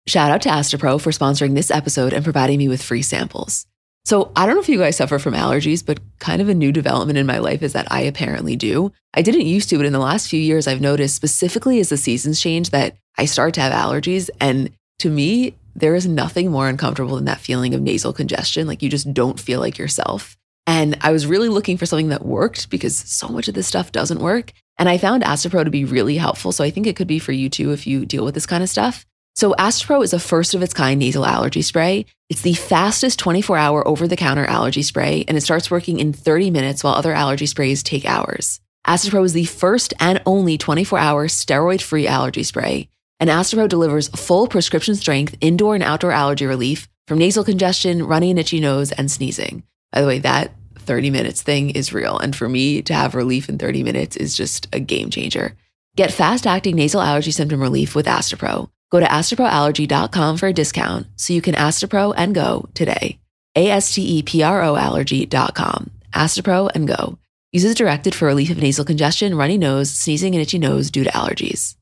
[0.09, 3.66] Shout out to Astepro for sponsoring this episode and providing me with free samples.
[4.05, 6.72] So, I don't know if you guys suffer from allergies, but kind of a new
[6.72, 8.91] development in my life is that I apparently do.
[9.14, 11.97] I didn't used to, but in the last few years, I've noticed specifically as the
[11.97, 14.31] seasons change that I start to have allergies.
[14.41, 18.67] And to me, there is nothing more uncomfortable than that feeling of nasal congestion.
[18.67, 20.37] Like you just don't feel like yourself.
[20.67, 23.93] And I was really looking for something that worked because so much of this stuff
[23.93, 24.53] doesn't work.
[24.79, 26.53] And I found Astepro to be really helpful.
[26.53, 28.63] So I think it could be for you too if you deal with this kind
[28.63, 29.05] of stuff.
[29.35, 32.07] So Astepro is a first of its kind nasal allergy spray.
[32.29, 36.13] It's the fastest 24 hour over the counter allergy spray, and it starts working in
[36.13, 38.61] 30 minutes while other allergy sprays take hours.
[38.87, 42.89] Astepro is the first and only 24 hour steroid free allergy spray.
[43.21, 48.31] And Astepro delivers full prescription strength indoor and outdoor allergy relief from nasal congestion, runny
[48.31, 49.62] and itchy nose, and sneezing.
[49.93, 52.18] By the way, that 30 minutes thing is real.
[52.18, 55.55] And for me to have relief in 30 minutes is just a game changer.
[55.97, 58.71] Get fast acting nasal allergy symptom relief with Astepro.
[58.91, 63.18] Go to asteproallergy.com for a discount so you can Astepro and go today.
[63.55, 65.91] A S T E P R O allergy.com.
[66.14, 67.18] Astepro and go.
[67.53, 71.11] Uses directed for relief of nasal congestion, runny nose, sneezing, and itchy nose due to
[71.11, 71.75] allergies.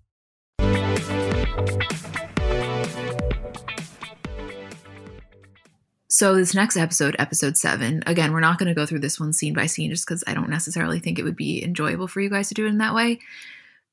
[6.11, 9.35] So, this next episode, episode seven, again, we're not going to go through this one
[9.35, 12.31] scene by scene just because I don't necessarily think it would be enjoyable for you
[12.31, 13.21] guys to do it in that way.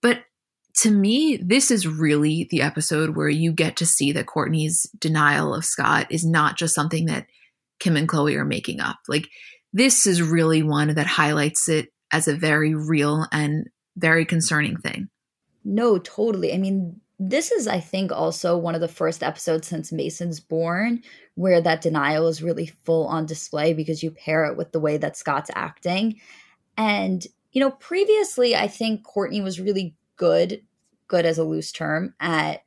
[0.01, 0.23] But
[0.75, 5.53] to me, this is really the episode where you get to see that Kourtney's denial
[5.53, 7.27] of Scott is not just something that
[7.79, 8.99] Kim and Khloé are making up.
[9.09, 9.29] Like,
[9.73, 15.09] this is really one that highlights it as a very real and very concerning thing.
[15.65, 16.53] No, totally.
[16.53, 21.01] I mean, this is, I think, also one of the first episodes since Mason's born
[21.35, 24.97] where that denial is really full on display because you pair it with the way
[24.97, 26.19] that Scott's acting.
[26.77, 30.61] And, you know, previously, I think Kourtney was really good,
[31.07, 32.63] good as a loose term, at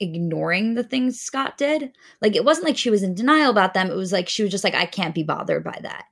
[0.00, 1.92] ignoring the things Scott did.
[2.20, 3.90] Like it wasn't like she was in denial about them.
[3.90, 6.04] It was like she was just like, I can't be bothered by that.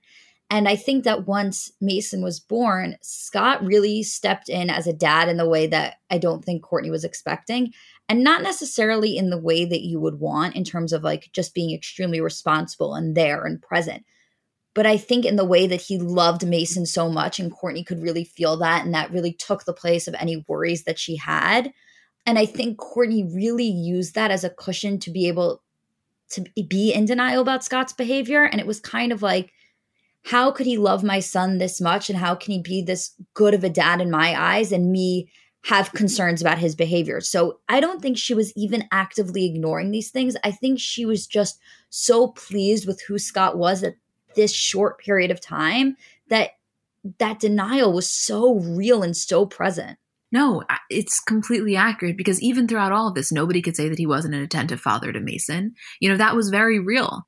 [0.50, 5.28] And I think that once Mason was born, Scott really stepped in as a dad
[5.28, 7.72] in the way that I don't think Kourtney was expecting.
[8.08, 11.54] And not necessarily in the way that you would want in terms of like just
[11.54, 14.04] being extremely responsible and there and present.
[14.74, 18.02] But I think in the way that he loved Mason so much, and Kourtney could
[18.02, 21.72] really feel that, and that really took the place of any worries that she had.
[22.26, 25.62] And I think Kourtney really used that as a cushion to be able
[26.30, 28.42] to be in denial about Scott's behavior.
[28.42, 29.52] And it was kind of like,
[30.24, 32.10] how could he love my son this much?
[32.10, 35.30] And how can he be this good of a dad in my eyes and me
[35.64, 37.20] have concerns about his behavior?
[37.20, 40.36] So I don't think she was even actively ignoring these things.
[40.44, 41.58] I think she was just
[41.88, 43.94] so pleased with who Scott was at
[44.36, 45.96] this short period of time
[46.28, 46.50] that
[47.18, 49.98] that denial was so real and so present.
[50.32, 54.06] No, it's completely accurate because even throughout all of this, nobody could say that he
[54.06, 55.74] wasn't an attentive father to Mason.
[55.98, 57.26] You know, that was very real.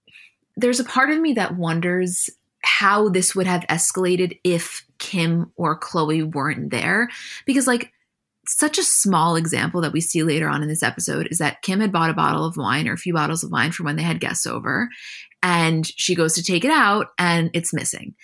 [0.57, 2.30] There's a part of me that wonders
[2.65, 7.09] how this would have escalated if Kim or Khloé weren't there.
[7.47, 7.93] Because, like,
[8.47, 11.81] such a small example that we see later on in this episode is that Kim
[11.81, 14.03] had bought a bottle of wine or a few bottles of wine for when they
[14.03, 14.89] had guests over,
[15.43, 18.15] and she goes to take it out and it's missing.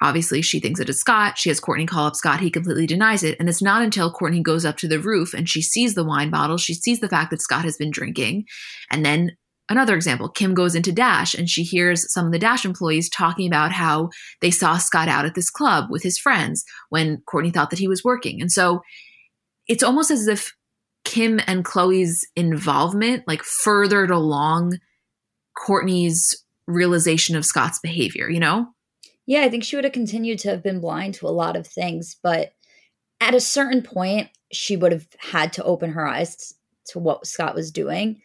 [0.00, 1.38] Obviously, she thinks it is Scott.
[1.38, 2.38] She has Kourtney call up Scott.
[2.38, 3.36] He completely denies it.
[3.40, 6.30] And it's not until Kourtney goes up to the roof and she sees the wine
[6.30, 8.44] bottle, she sees the fact that Scott has been drinking.
[8.92, 9.36] And then
[9.68, 13.46] another example Kim goes into Dash and she hears some of the Dash employees talking
[13.46, 14.10] about how
[14.40, 17.88] they saw Scott out at this club with his friends when Kourtney thought that he
[17.88, 18.40] was working.
[18.40, 18.82] And so
[19.66, 20.54] it's almost as if
[21.04, 24.78] Kim and Khloé's involvement like furthered along
[25.56, 28.68] Kourtney's realization of Scott's behavior, you know?
[29.26, 31.66] Yeah, I think she would have continued to have been blind to a lot of
[31.66, 32.52] things, but
[33.20, 36.54] at a certain point, she would have had to open her eyes
[36.86, 38.20] to what Scott was doing.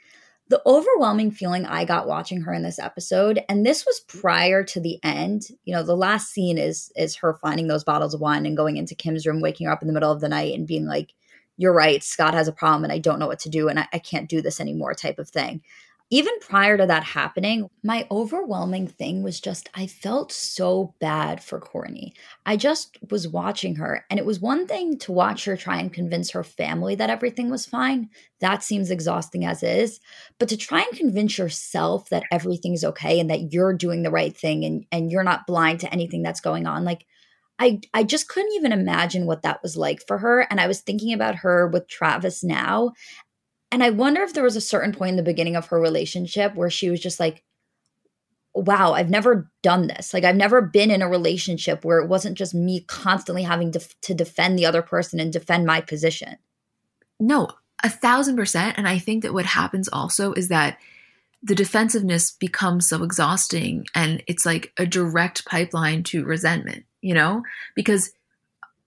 [0.53, 4.79] The overwhelming feeling I got watching her in this episode, and this was prior to
[4.79, 5.47] the end.
[5.65, 8.77] You know, the last scene is is her finding those bottles of wine and going
[8.77, 11.15] into Kim's room, waking her up in the middle of the night and being like,
[11.57, 13.87] "You're right, Scott has a problem, and I don't know what to do, and I,
[13.93, 15.63] I can't do this anymore." Type of thing
[16.13, 21.59] even prior to that happening, my overwhelming thing was just I felt so bad for
[21.59, 22.11] Kourtney.
[22.45, 25.91] I just was watching her, and it was one thing to watch her try and
[25.91, 28.11] convince her family that everything was fine.
[28.41, 29.99] That seems exhausting as is.
[30.37, 34.37] But to try and convince yourself that everything's okay and that you're doing the right
[34.37, 37.07] thing and, and you're not blind to anything that's going on, like
[37.59, 40.41] I, I just couldn't even imagine what that was like for her.
[40.49, 42.91] And I was thinking about her with Travis now.
[43.73, 46.53] And I wonder if there was a certain point in the beginning of her relationship
[46.53, 47.43] where she was just like,
[48.53, 50.13] wow, I've never done this.
[50.13, 53.79] Like, I've never been in a relationship where it wasn't just me constantly having to,
[54.03, 56.37] to defend the other person and defend my position.
[57.19, 57.49] No,
[57.83, 58.77] a thousand percent.
[58.77, 60.77] And I think that what happens also is that
[61.41, 67.41] the defensiveness becomes so exhausting and it's like a direct pipeline to resentment, you know?
[67.73, 68.11] Because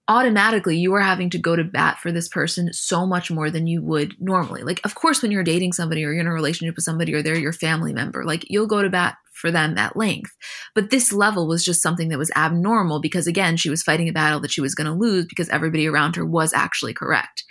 [0.09, 3.67] automatically you are having to go to bat for this person so much more than
[3.67, 4.63] you would normally.
[4.63, 7.21] Like, of course, when you're dating somebody or you're in a relationship with somebody or
[7.21, 10.31] they're your family member, like you'll go to bat for them at length.
[10.73, 14.13] But this level was just something that was abnormal because, again, she was fighting a
[14.13, 17.43] battle that she was going to lose because everybody around her was actually correct.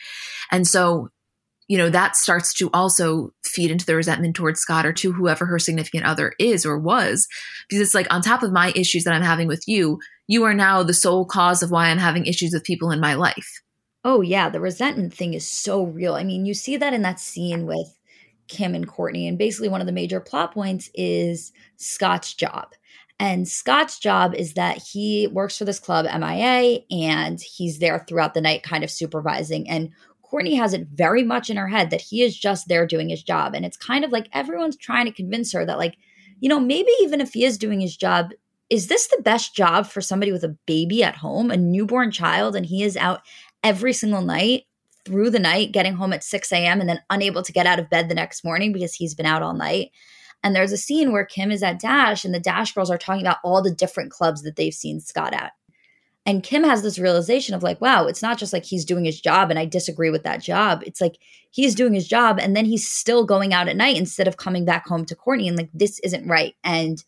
[0.50, 1.10] And so,
[1.68, 5.46] you know, that starts to also feed into the resentment towards Scott or to whoever
[5.46, 7.26] her significant other is or was.
[7.68, 10.54] Because it's like, on top of my issues that I'm having with you, you are
[10.54, 13.60] now the sole cause of why I'm having issues with people in my life.
[14.04, 14.48] Oh, yeah.
[14.48, 16.14] The resentment thing is so real.
[16.14, 17.88] I mean, you see that in that scene with
[18.48, 19.28] Kim and Kourtney.
[19.28, 22.68] And basically, one of the major plot points is Scott's job.
[23.18, 28.34] And Scott's job is that he works for this club, MIA, and he's there throughout
[28.34, 29.68] the night, kind of supervising.
[29.68, 29.90] And
[30.30, 33.22] Kourtney has it very much in her head that he is just there doing his
[33.22, 33.54] job.
[33.54, 35.96] And it's kind of like everyone's trying to convince her that, like,
[36.40, 38.32] you know, maybe even if he is doing his job,
[38.68, 42.56] is this the best job for somebody with a baby at home, a newborn child,
[42.56, 43.20] and he is out
[43.62, 44.64] every single night
[45.04, 46.80] through the night, getting home at 6 a.m.
[46.80, 49.42] and then unable to get out of bed the next morning because he's been out
[49.42, 49.90] all night?
[50.42, 53.22] And there's a scene where Kim is at Dash and the Dash girls are talking
[53.22, 55.52] about all the different clubs that they've seen Scott at.
[56.24, 59.20] And Kim has this realization of like, wow, it's not just like he's doing his
[59.20, 60.82] job and I disagree with that job.
[60.84, 61.18] It's like
[61.52, 64.64] he's doing his job and then he's still going out at night instead of coming
[64.64, 66.54] back home to Kourtney and like this isn't right.
[66.64, 67.02] And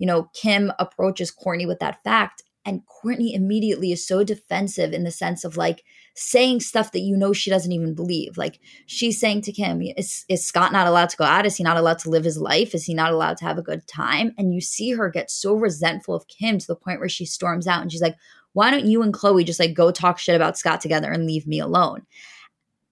[0.00, 2.42] you know, Kim approaches Kourtney with that fact.
[2.64, 5.82] And Kourtney immediately is so defensive in the sense of like
[6.14, 8.36] saying stuff that you know she doesn't even believe.
[8.36, 11.46] Like she's saying to Kim, is, is Scott not allowed to go out?
[11.46, 12.74] Is he not allowed to live his life?
[12.74, 14.32] Is he not allowed to have a good time?
[14.38, 17.66] And you see her get so resentful of Kim to the point where she storms
[17.66, 18.16] out and she's like,
[18.54, 21.46] why don't you and Khloé just like go talk shit about Scott together and leave
[21.46, 22.06] me alone?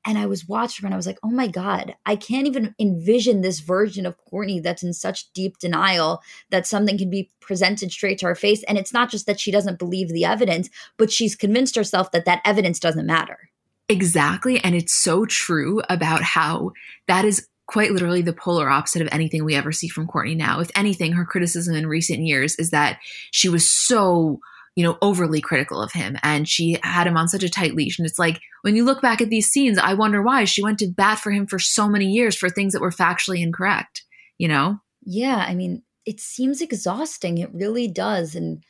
[0.08, 2.74] And I was watching her and I was like, oh my God, I can't even
[2.80, 7.92] envision this version of Kourtney that's in such deep denial that something can be presented
[7.92, 8.62] straight to her face.
[8.62, 12.24] And it's not just that she doesn't believe the evidence, but she's convinced herself that
[12.24, 13.50] that evidence doesn't matter.
[13.90, 14.58] Exactly.
[14.64, 16.72] And it's so true about how
[17.06, 20.60] that is quite literally the polar opposite of anything we ever see from Kourtney now.
[20.60, 22.98] If anything, her criticism in recent years is that
[23.30, 24.40] she was so
[24.78, 27.98] you know, overly critical of him and she had him on such a tight leash.
[27.98, 30.78] And it's like, when you look back at these scenes, I wonder why she went
[30.78, 34.04] to bat for him for so many years for things that were factually incorrect,
[34.38, 34.78] you know?
[35.02, 35.44] Yeah.
[35.44, 37.38] I mean, it seems exhausting.
[37.38, 38.36] It really does.
[38.36, 38.62] And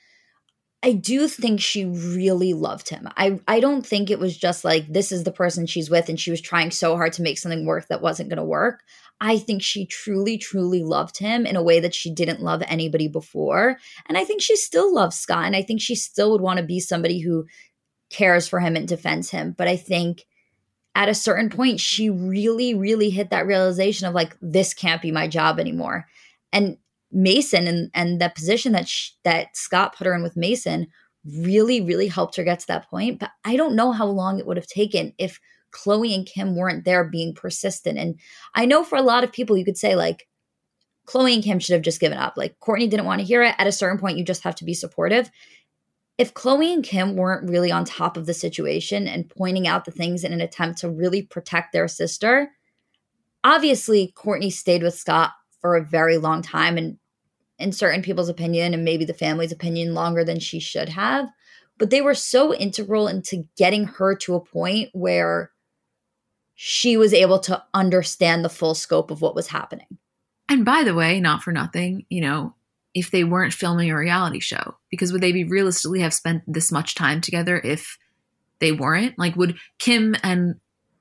[0.83, 3.07] I do think she really loved him.
[3.19, 6.19] I, I don't think it was just like this is the person she's with and
[6.19, 8.81] she was trying so hard to make something work that wasn't going to work.
[9.21, 13.09] I think she truly, truly loved him in a way that she didn't love anybody
[13.09, 13.79] before.
[14.07, 15.45] And I think she still loves Scott.
[15.45, 17.47] And I think she still would want to be somebody who
[18.11, 19.55] cares for him and defends him.
[19.57, 20.25] But I think
[20.95, 25.13] at a certain point, she really, really hit that realization of like, this can't be
[25.13, 26.07] my job anymore.
[26.53, 26.79] And
[27.11, 30.89] Mason and, and the position that she, that Scott put her in with Mason
[31.25, 33.19] really, really helped her get to that point.
[33.19, 35.41] But I don't know how long it would have taken if
[35.73, 37.99] Khloé and Kim weren't there being persistent.
[37.99, 38.19] And
[38.55, 40.29] I know for a lot of people, you could say, like,
[41.07, 42.35] Khloé and Kim should have just given up.
[42.37, 43.55] Like, Kourtney didn't want to hear it.
[43.59, 45.31] At a certain point, you just have to be supportive.
[46.19, 49.91] If Khloé and Kim weren't really on top of the situation and pointing out the
[49.91, 52.51] things in an attempt to really protect their sister,
[53.45, 56.99] obviously, Kourtney stayed with Scott for a very long time and
[57.59, 61.29] in certain people's opinion and maybe the family's opinion longer than she should have
[61.79, 65.53] but they were so integral into getting her to a point where
[66.61, 69.87] she was able to understand the full scope of what was happening.
[70.49, 72.53] And by the way, not for nothing, you know,
[72.95, 76.73] if they weren't filming a reality show, because would they be realistically have spent this
[76.73, 77.97] much time together if
[78.59, 79.17] they weren't?
[79.17, 80.57] Like, would Kim and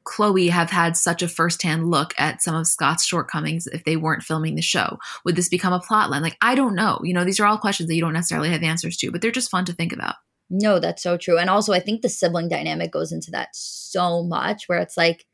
[0.06, 4.22] Khloé have had such a firsthand look at some of Scott's shortcomings if they weren't
[4.22, 5.00] filming the show?
[5.26, 6.22] Would this become a plotline?
[6.22, 7.00] Like, I don't know.
[7.04, 9.32] You know, these are all questions that you don't necessarily have answers to, but they're
[9.32, 10.18] just fun to think about.
[10.52, 11.40] No, that's so true.
[11.40, 15.26] And also, I think the sibling dynamic goes into that so much where it's like,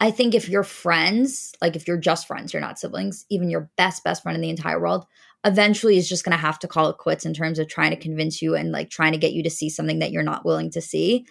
[0.00, 3.70] I think if you're friends, like if you're just friends, you're not siblings, even your
[3.76, 5.04] best, best friend in the entire world,
[5.44, 7.96] eventually is just going to have to call it quits in terms of trying to
[7.96, 10.70] convince you and like trying to get you to see something that you're not willing
[10.70, 11.26] to see.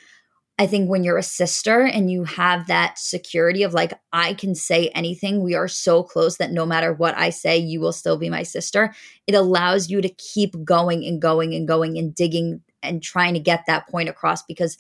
[0.59, 4.55] I think when you're a sister and you have that security of like, I can
[4.55, 8.18] say anything, we are so close that no matter what I say, you will still
[8.18, 8.93] be my sister.
[9.28, 13.39] It allows you to keep going and going and going and digging and trying to
[13.39, 14.78] get that point across because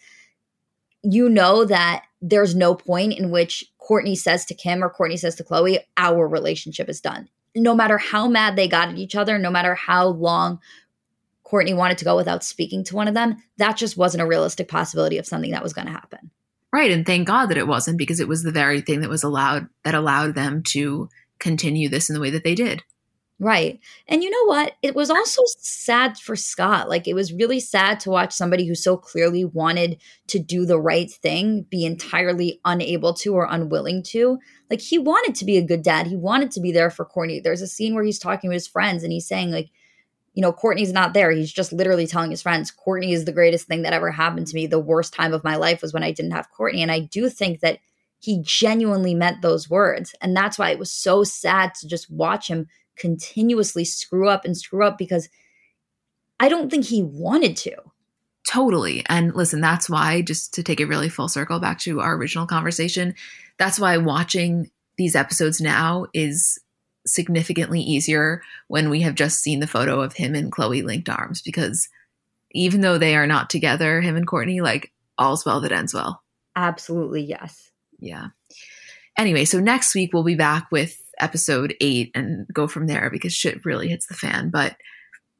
[1.03, 5.35] you know that there's no point in which Kourtney says to Kim or Kourtney says
[5.35, 7.29] to Khloé, our relationship is done.
[7.55, 10.59] No matter how mad they got at each other, no matter how long
[11.45, 14.67] Kourtney wanted to go without speaking to one of them, that just wasn't a realistic
[14.67, 16.31] possibility of something that was going to happen.
[16.73, 16.91] Right.
[16.91, 19.67] And thank God that it wasn't because it was the very thing that was allowed
[19.85, 22.83] that allowed them to continue this in the way that they did.
[23.39, 23.79] Right.
[24.07, 24.73] And you know what?
[24.81, 26.89] It was also sad for Scott.
[26.89, 30.79] Like, it was really sad to watch somebody who so clearly wanted to do the
[30.79, 34.39] right thing be entirely unable to or unwilling to.
[34.71, 36.07] Like, he wanted to be a good dad.
[36.07, 37.43] He wanted to be there for Kourtney.
[37.43, 39.69] There's a scene where he's talking with his friends and he's saying, like,
[40.33, 41.29] you know, Kourtney's not there.
[41.29, 44.55] He's just literally telling his friends, Kourtney is the greatest thing that ever happened to
[44.55, 44.65] me.
[44.65, 46.81] The worst time of my life was when I didn't have Courtney.
[46.81, 47.77] And I do think that
[48.19, 50.15] he genuinely meant those words.
[50.21, 52.67] And that's why it was so sad to just watch him
[52.97, 55.29] continuously screw up and screw up because
[56.39, 57.75] I don't think he wanted to.
[58.47, 59.03] Totally.
[59.09, 62.47] And listen, that's why, just to take it really full circle back to our original
[62.47, 63.13] conversation,
[63.57, 66.59] that's why watching these episodes now is
[67.05, 71.41] significantly easier when we have just seen the photo of him and Khloé linked arms
[71.41, 71.89] because
[72.51, 76.23] even though they are not together, him and Kourtney, like all's well that ends well.
[76.55, 77.71] Absolutely, yes.
[77.99, 78.27] Yeah.
[79.17, 83.33] Anyway, so next week we'll be back with episode eight and go from there because
[83.33, 84.49] shit really hits the fan.
[84.49, 84.77] But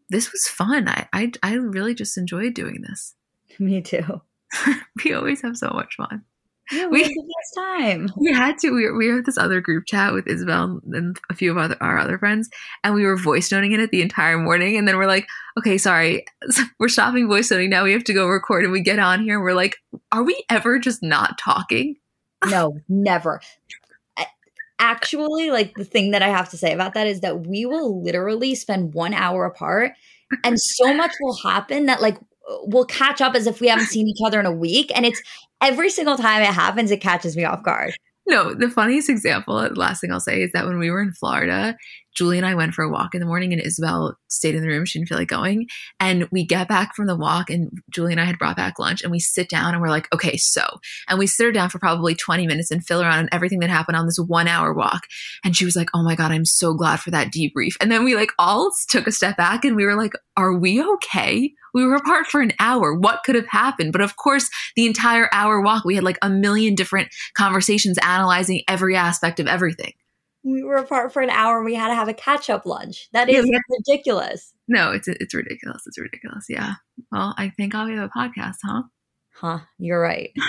[0.10, 0.88] this was fun.
[0.88, 3.16] I I, I really just enjoyed doing this.
[3.60, 4.22] Me too.
[5.04, 6.24] we always have so much fun.
[6.72, 8.10] Yeah, we, we had the best time.
[8.18, 8.72] We had to.
[8.72, 11.78] We were, we were this other group chat with Isabel and a few of other,
[11.80, 12.50] our other friends,
[12.84, 14.76] and we were voice noting in it the entire morning.
[14.76, 16.26] And then we're like, okay, sorry,
[16.80, 17.86] we're stopping voice noting now.
[17.86, 18.66] We have to go record.
[18.66, 19.78] And we get on here, and we're like,
[20.12, 21.96] are we ever just not talking?
[22.46, 23.42] No, never
[24.80, 28.04] actually like the thing that I have to say about that is that we will
[28.04, 29.94] literally spend one hour apart
[30.44, 32.18] and so much will happen that like
[32.64, 34.92] we'll catch up as if we haven't seen each other in a week.
[34.96, 35.22] And it's
[35.62, 37.96] every single time it happens, it catches me off guard.
[38.26, 41.14] No, the funniest example, the last thing I'll say is that when we were in
[41.14, 41.78] Florida,
[42.18, 44.68] Julie and I went for a walk in the morning and Isabel stayed in the
[44.68, 44.86] room.
[44.86, 45.68] She didn't feel like going.
[46.00, 49.04] And we get back from the walk and Julie and I had brought back lunch
[49.04, 50.66] and we sit down and we're like, okay, so.
[51.08, 53.70] And we sit her down for probably 20 minutes and fill her on everything that
[53.70, 55.04] happened on this one hour walk.
[55.44, 57.76] And she was like, oh my God, I'm so glad for that debrief.
[57.80, 60.84] And then we like all took a step back and we were like, are we
[60.84, 61.54] okay?
[61.76, 62.96] We were apart for an hour.
[62.96, 63.92] What could have happened?
[63.92, 68.64] But of course, the entire hour walk, we had like a million different conversations analyzing
[68.68, 69.94] every aspect of everything.
[70.48, 71.58] We were apart for an hour.
[71.58, 73.10] And we had to have a catch up lunch.
[73.14, 74.54] That is yeah, ridiculous.
[74.68, 75.84] No, it's it's ridiculous.
[75.86, 76.46] It's ridiculous.
[76.50, 76.76] Yeah.
[77.12, 78.84] Well, I think I'll have a podcast, huh?
[79.34, 79.60] Huh.
[79.78, 80.32] You're right.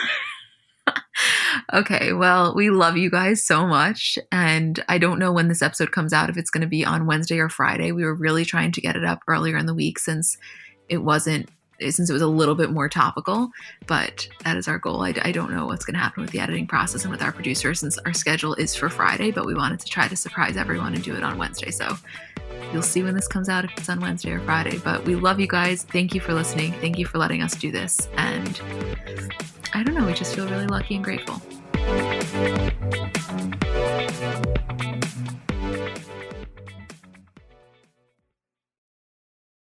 [1.73, 2.13] okay.
[2.13, 4.19] Well, we love you guys so much.
[4.33, 7.07] And I don't know when this episode comes out, if it's going to be on
[7.07, 7.93] Wednesday or Friday.
[7.93, 10.39] We were really trying to get it up earlier in the week since
[10.89, 11.49] it wasn't
[11.81, 13.51] since it was a little bit more topical
[13.87, 15.03] but that is our goal.
[15.05, 17.33] I, I don't know what's going to happen with the editing process and with our
[17.33, 20.95] producer since our schedule is for friday but we wanted to try to surprise everyone
[20.95, 21.71] and do it on wednesday.
[21.71, 21.97] So
[22.73, 24.79] you'll see when this comes out if it's on wednesday or friday.
[24.79, 25.85] But we love you guys.
[25.85, 26.73] Thank you for listening.
[26.75, 28.09] Thank you for letting us do this.
[28.17, 28.61] And
[29.75, 31.41] i don't know we just feel really lucky and grateful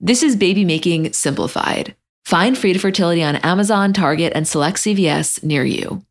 [0.00, 1.94] This is baby making simplified.
[2.24, 6.04] Find Frida Fertility on Amazon, Target, and select CVS near you.